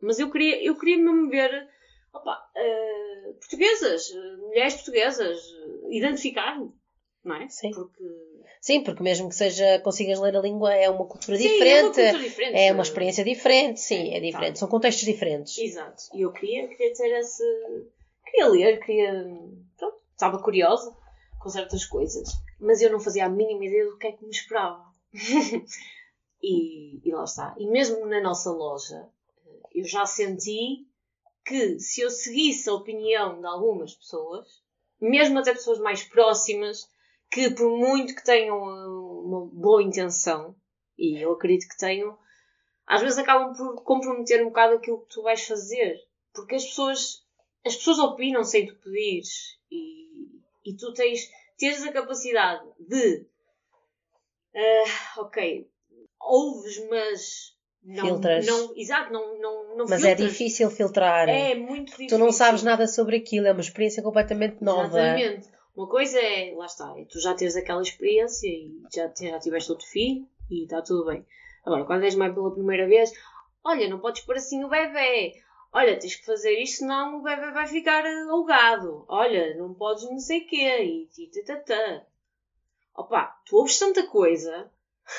[0.01, 1.69] Mas eu queria, eu queria mesmo ver
[2.13, 5.41] opa, uh, portuguesas, mulheres portuguesas,
[5.91, 6.73] identificar-me,
[7.25, 7.49] não é?
[7.49, 7.71] Sim.
[7.71, 8.05] Porque...
[8.61, 12.01] Sim, porque mesmo que seja, consigas ler a língua, é uma cultura sim, diferente.
[12.01, 12.59] É uma, cultura diferente.
[12.59, 14.55] é uma experiência diferente, sim, é diferente.
[14.55, 14.59] Tá.
[14.59, 15.57] São contextos diferentes.
[15.59, 16.03] Exato.
[16.13, 17.45] E eu queria, queria ter esse.
[18.25, 19.25] Queria ler, queria.
[19.77, 20.95] Pronto, estava curiosa
[21.39, 22.29] com certas coisas.
[22.61, 24.85] Mas eu não fazia a mínima ideia do que é que me esperava.
[26.43, 27.55] e, e lá está.
[27.59, 29.09] E mesmo na nossa loja,
[29.75, 30.87] eu já senti
[31.45, 34.63] que se eu seguisse a opinião de algumas pessoas,
[35.01, 36.89] mesmo até pessoas mais próximas,
[37.31, 40.55] que por muito que tenham uma boa intenção,
[40.97, 42.19] e eu acredito que tenham,
[42.87, 45.97] às vezes acabam por comprometer um bocado aquilo que tu vais fazer.
[46.33, 47.25] Porque as pessoas,
[47.65, 53.27] as pessoas opinam sem tu pedires e, e tu tens, tens a capacidade de,
[54.55, 55.71] uh, ok,
[56.29, 58.47] ouves, mas não, filtras.
[58.47, 60.21] Não, exato, não, não, não Mas é filtras.
[60.21, 61.29] é difícil filtrar.
[61.29, 62.19] É muito difícil.
[62.19, 64.99] Tu não sabes nada sobre aquilo, é uma experiência completamente nova.
[64.99, 65.49] Exatamente.
[65.75, 69.71] Uma coisa é, lá está, é tu já tens aquela experiência e já, já tiveste
[69.71, 71.25] outro filho e está tudo bem.
[71.65, 73.13] Agora, quando és mãe pela primeira vez,
[73.65, 75.35] olha, não podes pôr assim o bebê.
[75.73, 79.05] Olha, tens que fazer isto, senão o bebê vai ficar alugado.
[79.09, 80.83] Olha, não podes não sei o quê.
[80.83, 81.31] E, e.
[82.97, 84.71] Opa, tu ouves tanta coisa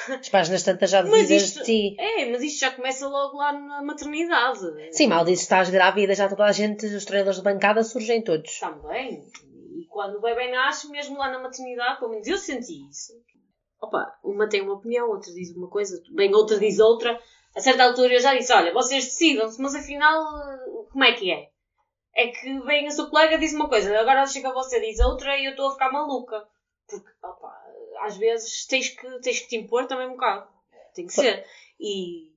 [0.10, 1.96] as páginas tantas já devidas isto, de ti.
[2.00, 4.60] É, mas isto já começa logo lá na maternidade.
[4.92, 8.60] Sim, mal disse, estás grávida, já toda a gente, os treinadores de bancada surgem todos.
[8.60, 9.24] Também.
[9.76, 13.14] E quando o bebê nasce, mesmo lá na maternidade, pelo menos eu senti isso.
[13.82, 17.20] Opa, uma tem uma opinião, outra diz uma coisa, bem, outra diz outra.
[17.56, 20.24] A certa altura eu já disse, olha, vocês decidam-se, mas afinal,
[20.92, 21.50] como é que é?
[22.16, 25.38] É que vem a sua colega diz uma coisa, agora chega você e diz outra
[25.38, 26.46] e eu estou a ficar maluca.
[26.88, 27.59] Porque, opa,
[28.02, 30.48] às vezes tens que, tens que te impor também um bocado.
[30.94, 31.46] Tem que ser.
[31.80, 32.30] E,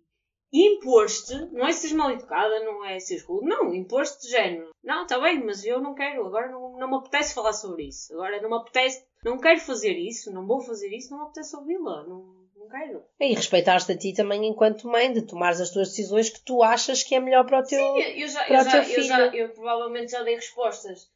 [0.53, 4.71] e impor-te, não é seres mal educada, não é seres rude, não, impor-te de género.
[4.85, 8.13] Não, está bem, mas eu não quero, agora não, não me apetece falar sobre isso.
[8.13, 11.57] Agora não me apetece, não quero fazer isso, não vou fazer isso, não me apetece
[11.57, 12.05] ouvi-la.
[12.05, 13.03] Não, não quero.
[13.19, 17.03] E respeitar-te a ti também enquanto mãe, de tomares as tuas decisões que tu achas
[17.03, 20.13] que é melhor para o teu Sim, eu já, eu já, eu, já, eu provavelmente
[20.13, 21.11] já dei respostas.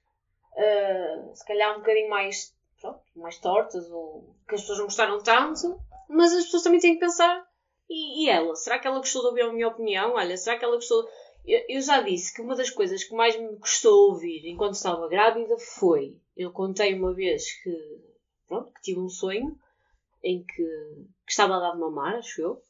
[0.57, 5.19] Uh, se calhar um bocadinho mais pronto, mais tortas ou que as pessoas não gostaram
[5.23, 7.47] tanto, mas as pessoas também têm que pensar
[7.89, 8.55] e, e ela?
[8.55, 10.15] Será que ela gostou de ouvir a minha opinião?
[10.15, 11.09] Olha, será que ela gostou.
[11.45, 15.57] Eu, já disse que uma das coisas que mais me gostou ouvir enquanto estava grávida
[15.59, 16.21] foi.
[16.37, 17.71] Eu contei uma vez que,
[18.49, 19.57] pronto, que tive um sonho
[20.25, 22.61] em que, que estava a dar de mamar, acho eu.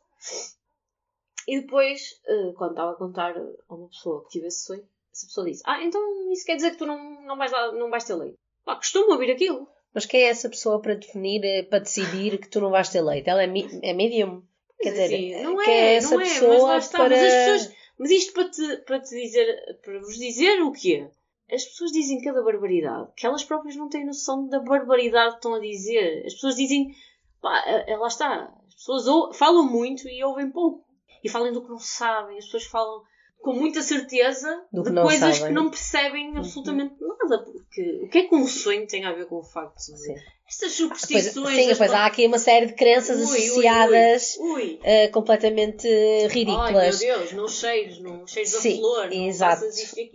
[1.48, 5.26] E depois, eh, quando estava a contar a uma pessoa que tive esse sonho, essa
[5.26, 8.04] pessoa disse: Ah, então isso quer dizer que tu não, não, vais, dar, não vais
[8.04, 8.36] ter leite?
[8.62, 9.66] Pá, costumo ouvir aquilo.
[9.96, 13.00] Mas quem é essa pessoa para definir, eh, para decidir que tu não vais ter
[13.00, 13.30] leite?
[13.30, 13.48] Ela é,
[13.82, 14.42] é medium?
[14.78, 16.98] Quer dizer, Sim, não é, é essa não é, pessoa mas lá está.
[16.98, 17.16] Para...
[17.16, 21.08] Mas, pessoas, mas isto para te, para te dizer, para vos dizer o quê?
[21.50, 25.54] As pessoas dizem cada barbaridade, que elas próprias não têm noção da barbaridade que estão
[25.54, 26.26] a dizer.
[26.26, 26.94] As pessoas dizem,
[27.40, 28.52] pá, eh, eh, lá está.
[28.66, 30.84] As pessoas ou, falam muito e ouvem pouco.
[31.24, 32.36] E falam do que não sabem.
[32.36, 33.02] As pessoas falam
[33.46, 35.46] com muita certeza de coisas sabem.
[35.46, 36.38] que não percebem uhum.
[36.38, 37.16] absolutamente uhum.
[37.16, 37.44] nada.
[37.44, 40.16] Porque o que é que um sonho tem a ver com o facto de Sim.
[40.48, 41.32] estas superstições.
[41.32, 45.86] Pois, sim, depois há aqui uma série de crenças ui, associadas ui, ui, uh, completamente
[46.26, 47.00] ridículas.
[47.00, 49.62] Ai meu Deus, não cheiros, não cheiros da flor, exato.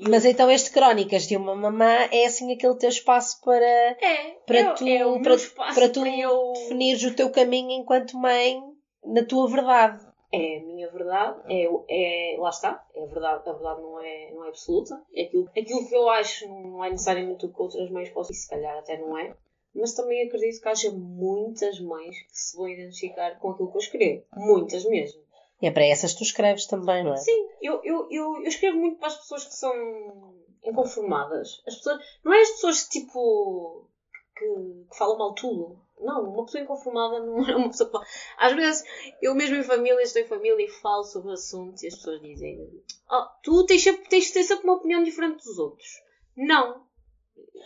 [0.09, 4.57] Mas então este Crónicas de uma Mamã é assim aquele teu espaço para, é, para
[4.57, 5.37] é, tu, é para,
[5.73, 6.51] para, tu para eu...
[6.51, 8.61] definires o teu caminho enquanto mãe
[9.05, 13.53] na tua verdade é a minha verdade, é, é, lá está, é a verdade, a
[13.53, 17.45] verdade não é, não é absoluta, é aquilo, aquilo que eu acho não é necessariamente
[17.45, 19.35] o que outras mães possam, e se calhar até não é,
[19.75, 23.81] mas também acredito que haja muitas mães que se vão identificar com aquilo que eu
[23.81, 25.21] escrevo, muitas mesmo.
[25.61, 27.17] E é para essas que tu escreves também, não é?
[27.17, 29.71] Sim, eu, eu, eu, eu escrevo muito para as pessoas que são
[30.63, 33.87] inconformadas, as pessoas, não é as pessoas tipo
[34.35, 34.45] que,
[34.89, 37.97] que falam mal tudo, não, uma pessoa inconformada não é uma pessoa que
[38.37, 38.83] Às vezes,
[39.21, 42.83] eu mesmo em família, estou em família e falo sobre assuntos e as pessoas dizem
[43.09, 45.87] oh, tu tens, tens de ter sempre uma opinião diferente dos outros.
[46.35, 46.85] Não.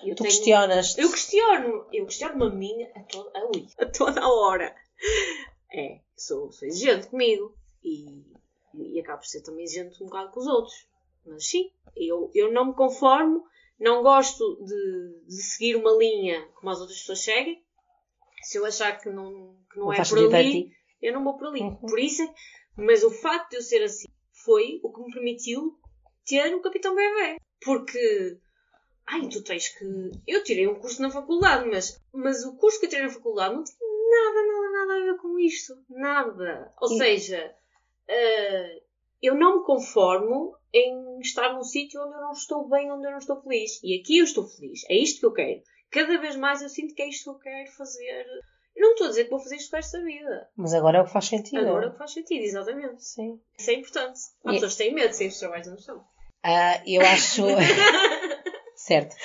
[0.03, 0.29] Eu tu tenho...
[0.29, 0.97] questionas.
[0.97, 1.85] Eu questiono.
[1.91, 3.31] Eu questiono-me a mim a, to...
[3.33, 4.75] a, ui, a toda a hora.
[5.73, 8.23] É, sou, sou exigente comigo e,
[8.73, 10.87] e acabo por ser também exigente um bocado com os outros.
[11.25, 13.45] Mas sim, eu, eu não me conformo,
[13.79, 17.64] não gosto de, de seguir uma linha como as outras pessoas seguem
[18.45, 20.71] se eu achar que não, que não, não é por ali,
[21.01, 21.61] eu não vou por ali.
[21.61, 21.75] Uhum.
[21.77, 22.21] Por isso,
[22.77, 24.07] mas o facto de eu ser assim
[24.45, 25.79] foi o que me permitiu
[26.25, 27.37] ter o Capitão Bebê.
[27.63, 28.37] Porque
[29.07, 30.11] ai, tu tens que.
[30.27, 33.55] Eu tirei um curso na faculdade, mas, mas o curso que eu tirei na faculdade
[33.55, 33.75] não tem
[34.11, 35.73] nada, nada, nada a ver com isto.
[35.89, 36.73] Nada.
[36.79, 36.97] Ou Sim.
[36.99, 37.55] seja,
[38.07, 38.81] uh,
[39.23, 43.11] eu não me conformo em estar num sítio onde eu não estou bem, onde eu
[43.11, 43.81] não estou feliz.
[43.83, 44.83] E aqui eu estou feliz.
[44.87, 45.63] É isto que eu quero.
[45.91, 48.25] Cada vez mais eu sinto que é isto que eu quero fazer.
[48.75, 50.49] Eu não estou a dizer que vou fazer isto para esta vida.
[50.57, 51.59] Mas agora é o que faz sentido.
[51.59, 53.03] Agora é o que faz sentido, exatamente.
[53.05, 53.39] Sim.
[53.57, 54.19] Isso é importante.
[54.45, 54.53] Há e...
[54.55, 55.97] pessoas que têm medo de sair dos trabalhos não estão.
[55.97, 57.43] Uh, eu acho.
[58.75, 59.15] certo.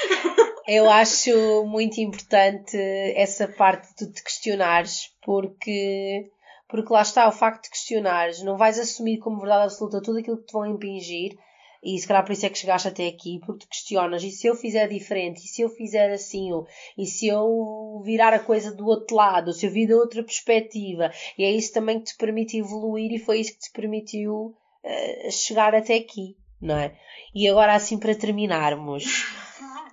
[0.67, 2.77] Eu acho muito importante
[3.17, 6.31] essa parte de te questionares, porque,
[6.69, 10.39] porque lá está o facto de questionares, não vais assumir como verdade absoluta tudo aquilo
[10.39, 11.37] que te vão impingir,
[11.83, 14.47] e se calhar por isso é que chegaste até aqui, porque te questionas, e se
[14.47, 16.51] eu fizer diferente, e se eu fizer assim,
[16.97, 21.11] e se eu virar a coisa do outro lado, se eu vir da outra perspectiva,
[21.39, 24.55] e é isso também que te permite evoluir, e foi isso que te permitiu
[24.85, 26.97] uh, chegar até aqui, não é?
[27.35, 29.05] E agora assim para terminarmos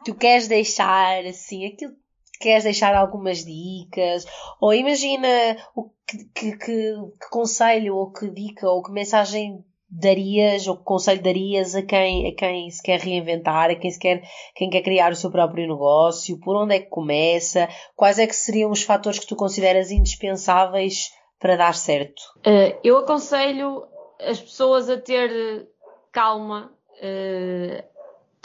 [0.07, 1.93] tu queres deixar assim aquilo
[2.39, 4.25] queres deixar algumas dicas
[4.61, 5.27] ou imagina
[5.75, 10.83] o que, que, que, que, conselho ou que dica ou que mensagem darias ou que
[10.83, 14.21] conselho darias a quem, a quem se quer reinventar, a quem se quer,
[14.55, 18.35] quem quer criar o seu próprio negócio, por onde é que começa, quais é que
[18.35, 22.21] seriam os fatores que tu consideras indispensáveis para dar certo?
[22.39, 23.85] Uh, eu aconselho
[24.19, 25.67] as pessoas a ter
[26.11, 26.71] calma,
[27.01, 27.97] uh,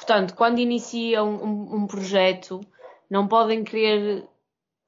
[0.03, 2.61] Portanto, quando iniciam um, um, projeto,
[3.09, 4.27] não podem querer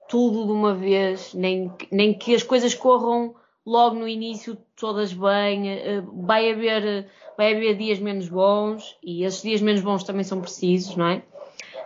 [0.08, 3.32] tudo de uma vez, nem, nem que as coisas corram
[3.66, 5.70] logo no início todas bem.
[5.70, 7.06] Eh, vai haver,
[7.36, 11.22] vai haver dias menos bons e esses dias menos bons também são precisos, não é?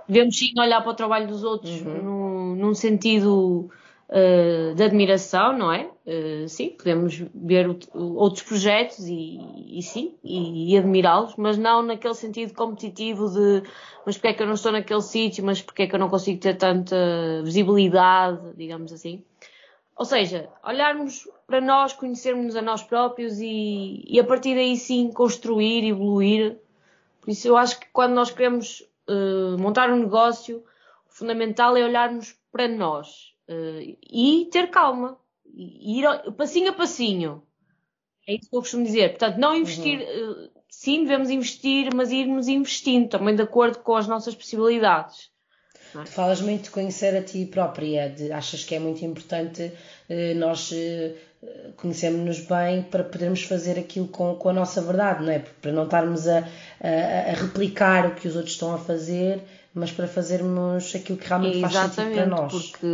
[0.09, 2.03] Devemos sim olhar para o trabalho dos outros uhum.
[2.03, 3.71] num, num sentido
[4.09, 5.91] uh, de admiração, não é?
[6.07, 7.79] Uh, sim, podemos ver o,
[8.17, 9.39] outros projetos e,
[9.79, 13.63] e sim, e, e admirá-los, mas não naquele sentido competitivo de
[14.07, 16.09] mas porque é que eu não estou naquele sítio, mas porque é que eu não
[16.09, 16.97] consigo ter tanta
[17.45, 19.23] visibilidade, digamos assim.
[19.99, 25.11] Ou seja, olharmos para nós, conhecermos a nós próprios e, e a partir daí sim
[25.13, 26.59] construir, evoluir.
[27.21, 30.65] Por isso eu acho que quando nós queremos uh, montar um negócio,
[31.09, 35.19] o fundamental é olharmos para nós Uh, e ter calma.
[35.55, 37.43] E ir passinho a passinho.
[38.27, 39.11] É isso que eu costumo dizer.
[39.11, 40.01] Portanto, não investir.
[40.01, 40.33] Uhum.
[40.33, 45.31] Uh, sim, devemos investir, mas irmos investindo também de acordo com as nossas possibilidades.
[45.95, 46.03] É?
[46.05, 49.73] Tu falas muito de conhecer a ti própria, de, achas que é muito importante
[50.09, 55.33] uh, nós uh, conhecermos-nos bem para podermos fazer aquilo com, com a nossa verdade, não
[55.33, 55.39] é?
[55.61, 56.39] Para não estarmos a,
[56.81, 59.41] a, a replicar o que os outros estão a fazer
[59.79, 62.53] mas para fazermos aquilo que realmente Exatamente, faz sentido para nós.
[62.53, 62.87] Porque,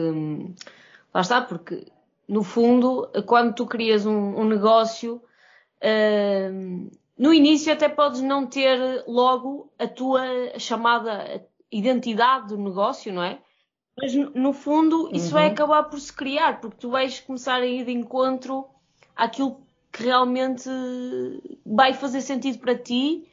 [1.15, 1.87] lá está, porque
[2.29, 5.23] no fundo, quando tu crias um, um negócio,
[5.83, 13.23] uh, no início até podes não ter logo a tua chamada identidade do negócio, não
[13.23, 13.39] é?
[13.97, 15.33] Mas no fundo isso uhum.
[15.33, 18.67] vai acabar por se criar, porque tu vais começar a ir de encontro
[19.15, 19.61] àquilo
[19.93, 20.69] que realmente
[21.65, 23.29] vai fazer sentido para ti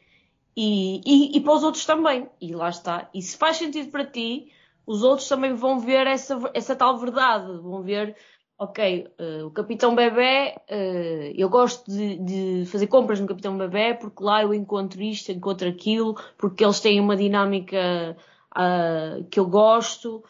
[0.55, 2.29] e, e, e, para os outros também.
[2.39, 3.09] E lá está.
[3.13, 4.51] E se faz sentido para ti,
[4.85, 7.57] os outros também vão ver essa, essa tal verdade.
[7.57, 8.15] Vão ver,
[8.62, 13.95] ok, uh, o Capitão Bebé, uh, eu gosto de, de, fazer compras no Capitão Bebé
[13.95, 18.16] porque lá eu encontro isto, encontro aquilo, porque eles têm uma dinâmica
[18.55, 20.24] uh, que eu gosto.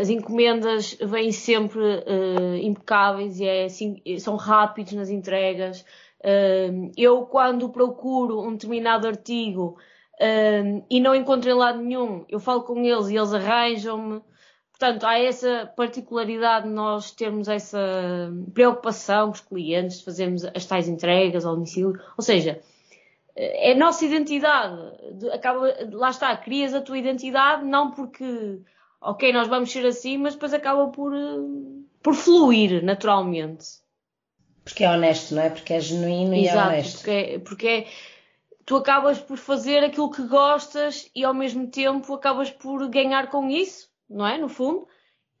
[0.00, 1.82] as encomendas vêm sempre
[2.62, 5.84] impecáveis e é assim, são rápidos nas entregas
[6.96, 9.76] eu, quando procuro um determinado artigo
[10.88, 14.22] e não encontro em lado nenhum, eu falo com eles e eles arranjam-me.
[14.78, 20.64] Portanto, há essa particularidade de nós termos essa preocupação com os clientes, de fazermos as
[20.66, 22.00] tais entregas ao domicílio.
[22.16, 22.60] Ou seja,
[23.34, 24.76] é a nossa identidade.
[25.32, 28.60] Acaba, lá está, crias a tua identidade, não porque,
[29.00, 31.12] ok, nós vamos ser assim, mas depois acaba por,
[32.00, 33.66] por fluir naturalmente.
[34.62, 35.50] Porque é honesto, não é?
[35.50, 36.96] Porque é genuíno e é Exato, é honesto.
[36.98, 37.86] Porque, porque é,
[38.64, 43.48] tu acabas por fazer aquilo que gostas e ao mesmo tempo acabas por ganhar com
[43.48, 44.38] isso, não é?
[44.38, 44.86] No fundo.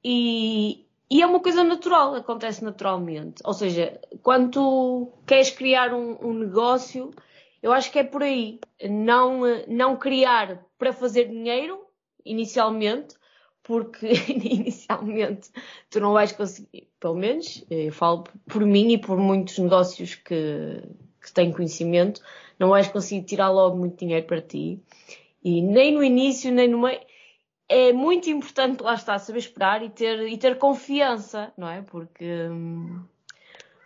[0.04, 3.42] E, e é uma coisa natural, acontece naturalmente.
[3.44, 7.10] Ou seja, quando tu queres criar um, um negócio,
[7.62, 8.60] eu acho que é por aí.
[8.88, 11.80] Não, não criar para fazer dinheiro,
[12.24, 13.16] inicialmente,
[13.62, 15.50] porque inicialmente
[15.90, 20.82] tu não vais conseguir, pelo menos eu falo por mim e por muitos negócios que,
[21.20, 22.22] que tenho conhecimento,
[22.58, 24.82] não vais conseguir tirar logo muito dinheiro para ti.
[25.44, 27.00] E nem no início, nem no meio.
[27.68, 31.82] É muito importante lá estar, saber esperar e ter, e ter confiança, não é?
[31.82, 32.48] Porque,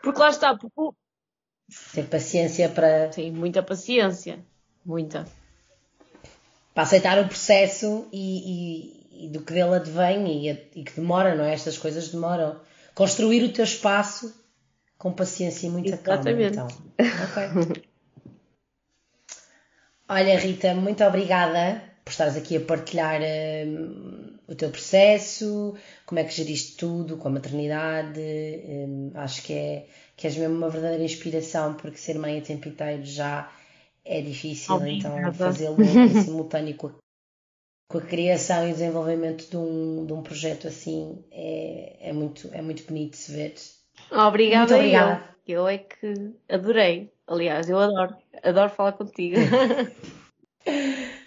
[0.01, 0.57] porque lá está.
[0.57, 0.97] Porque...
[1.93, 3.11] Ter paciência para.
[3.11, 4.39] Sim, muita paciência.
[4.85, 5.26] Muita.
[6.74, 11.35] para aceitar o processo e, e, e do que dele advém e, e, que demora,
[11.35, 11.53] não é?
[11.53, 12.61] Estas coisas demoram.
[12.95, 14.33] Construir o teu espaço
[14.99, 16.55] com paciência e muita Exatamente.
[16.55, 16.70] calma.
[16.99, 17.07] Então.
[17.24, 17.83] Ok.
[20.09, 25.74] Olha, Rita, muito obrigada por estares aqui a partilhar um, o teu processo,
[26.05, 28.20] como é que geriste tudo com a maternidade.
[28.20, 29.86] Um, acho que, é,
[30.16, 33.50] que és mesmo uma verdadeira inspiração, porque ser mãe a tempo inteiro já
[34.05, 35.20] é difícil, Obrigada.
[35.20, 36.92] então fazê-lo em simultâneo com a,
[37.88, 42.61] com a, criação e desenvolvimento de um, de um projeto assim é, é, muito, é
[42.61, 43.55] muito bonito de se ver.
[44.11, 45.24] Obrigada, muito obrigada.
[45.46, 45.61] Eu.
[45.61, 47.12] eu é que adorei.
[47.28, 49.36] Aliás, eu adoro, adoro falar contigo.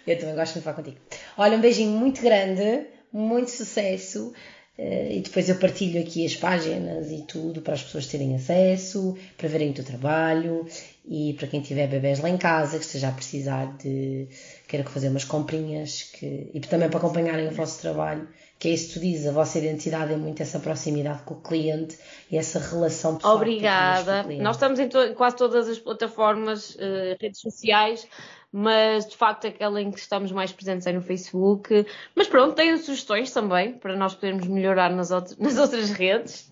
[0.06, 0.96] eu também gosto de falar contigo.
[1.36, 4.32] Olha, um beijinho muito grande, muito sucesso.
[4.78, 9.16] Uh, e depois eu partilho aqui as páginas e tudo para as pessoas terem acesso,
[9.38, 10.66] para verem o teu trabalho
[11.08, 14.28] e para quem tiver bebés lá em casa, que esteja a precisar de
[14.68, 18.28] queira fazer umas comprinhas que, e também para acompanharem o vosso trabalho,
[18.58, 21.40] que é isso que tu dizes, a vossa identidade é muito essa proximidade com o
[21.40, 21.96] cliente
[22.30, 23.36] e essa relação pessoal.
[23.36, 24.24] Obrigada.
[24.24, 28.06] Nós estamos em to quase todas as plataformas, uh, redes sociais,
[28.52, 31.86] mas de facto aquela em que estamos mais presentes é no Facebook.
[32.14, 36.48] Mas pronto, tenho sugestões também para nós podermos melhorar nas, nas outras redes.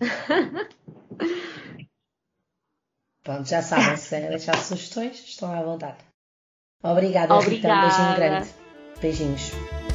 [3.23, 5.97] Pronto, já sabem, se querem deixar sugestões, estão à vontade.
[6.83, 7.87] Obrigada, Obrigada.
[7.87, 8.05] Rita.
[8.05, 8.49] Um beijinho grande.
[9.01, 9.94] Beijinhos.